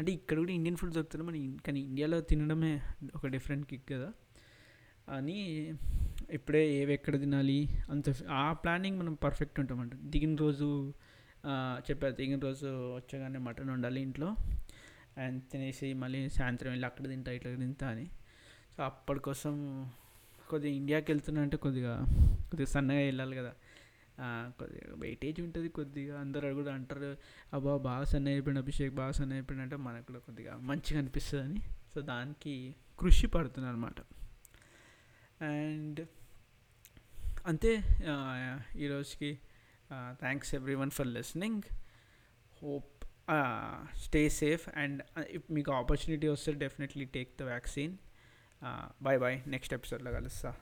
అంటే 0.00 0.12
ఇక్కడ 0.12 0.36
కూడా 0.38 0.52
ఇండియన్ 0.52 0.76
ఫుడ్ 0.76 0.92
దొరుకుతుంది. 0.92 1.24
మన 1.24 1.56
కానీ 1.66 1.80
ఇండియాలో 1.80 2.20
తినడమే 2.20 2.80
ఒక 3.14 3.26
డిఫరెంట్ 3.26 3.66
కిక్ 3.66 3.90
కదా. 3.90 4.12
అని 5.08 5.70
ఇప్పుడే 6.30 6.72
ఏవి 6.74 6.94
ఎక్కడ 6.94 7.20
తినాలి 7.20 7.68
అంత 7.90 8.04
ఆ 8.30 8.52
ప్లానింగ్ 8.52 8.98
మనం 8.98 9.14
పర్ఫెక్ట్ 9.14 9.60
ఉంటామంట 9.60 9.92
దిగిన 9.94 10.34
రోజు 10.34 10.92
చెప్పారు 11.90 12.12
దిగిన 12.12 12.38
రోజు 12.38 12.94
వచ్చగానే 12.96 13.38
మటన్ 13.38 13.70
ఉండాలి 13.70 14.00
ఇంట్లో. 14.00 14.36
అండ్ 15.18 15.42
తినేసి 15.52 15.92
మళ్ళీ 15.92 16.28
సాయంత్రం 16.28 16.70
వెళ్ళి 16.70 16.86
అక్కడ 16.86 17.08
తింటా 17.08 17.32
ఇట్లా 17.32 17.54
తింటా 17.54 17.88
అని. 17.88 18.10
సో 18.76 18.82
అప్పటి 18.82 19.20
కోసం 19.20 19.54
కొద్దిగా 20.48 20.74
ఇండియాకి 20.74 21.12
వెళ్తున్నా 21.12 21.42
అంటే 21.42 21.56
కొద్దిగా 21.56 21.92
కొద్దిగా 22.50 22.66
సన్నగా 22.66 22.98
వెళ్ళాలి 23.00 23.36
కదా. 23.36 23.52
కొద్దిగా 24.58 24.94
వెయిటేజ్ 24.94 25.40
ఉంటుంది 25.40 25.68
కొద్దిగా. 25.68 26.20
అందరూ 26.20 26.54
కూడా 26.54 26.74
అంటారు 26.74 27.10
అబ్బా 27.52 27.76
బాగా 27.76 28.04
సన్న 28.04 28.28
అయిపోయిన 28.28 28.58
అభిషేక్ 28.58 28.94
బాగా 28.94 29.12
సన్న 29.12 29.32
అయిపోయిన 29.32 29.62
అంటే 29.62 29.76
మనకు 29.76 30.06
కూడా 30.06 30.18
కొద్దిగా 30.18 30.56
మంచిగా 30.56 30.98
అనిపిస్తుంది 30.98 31.44
అని 31.44 31.62
సో 31.94 32.00
దానికి 32.00 32.54
కృషి 32.98 33.26
పడుతున్నాను 33.26 33.74
అనమాట 33.74 34.00
అండ్ 35.44 36.00
అంతే 37.46 37.72
ఈరోజుకి 38.76 39.30
thanks 40.20 40.54
everyone 40.74 40.90
for 40.90 41.06
listening 41.06 41.62
hope 42.62 42.90
stay 43.98 44.28
safe 44.28 44.68
and 44.76 45.02
మీకు 45.50 45.72
ఆపర్చునిటీ 45.72 46.28
వస్తే 46.28 46.52
డెఫినెట్లీ 46.52 47.04
టేక్ 47.04 47.30
ద 47.38 47.42
వ్యాక్సిన్ 47.42 47.94
हाँ 48.64 48.94
बाय 49.02 49.18
बाय 49.18 49.42
नेक्स्ट 49.46 49.72
एपिसोड 49.72 50.02
लगा 50.02 50.18
लस्सा 50.18 50.54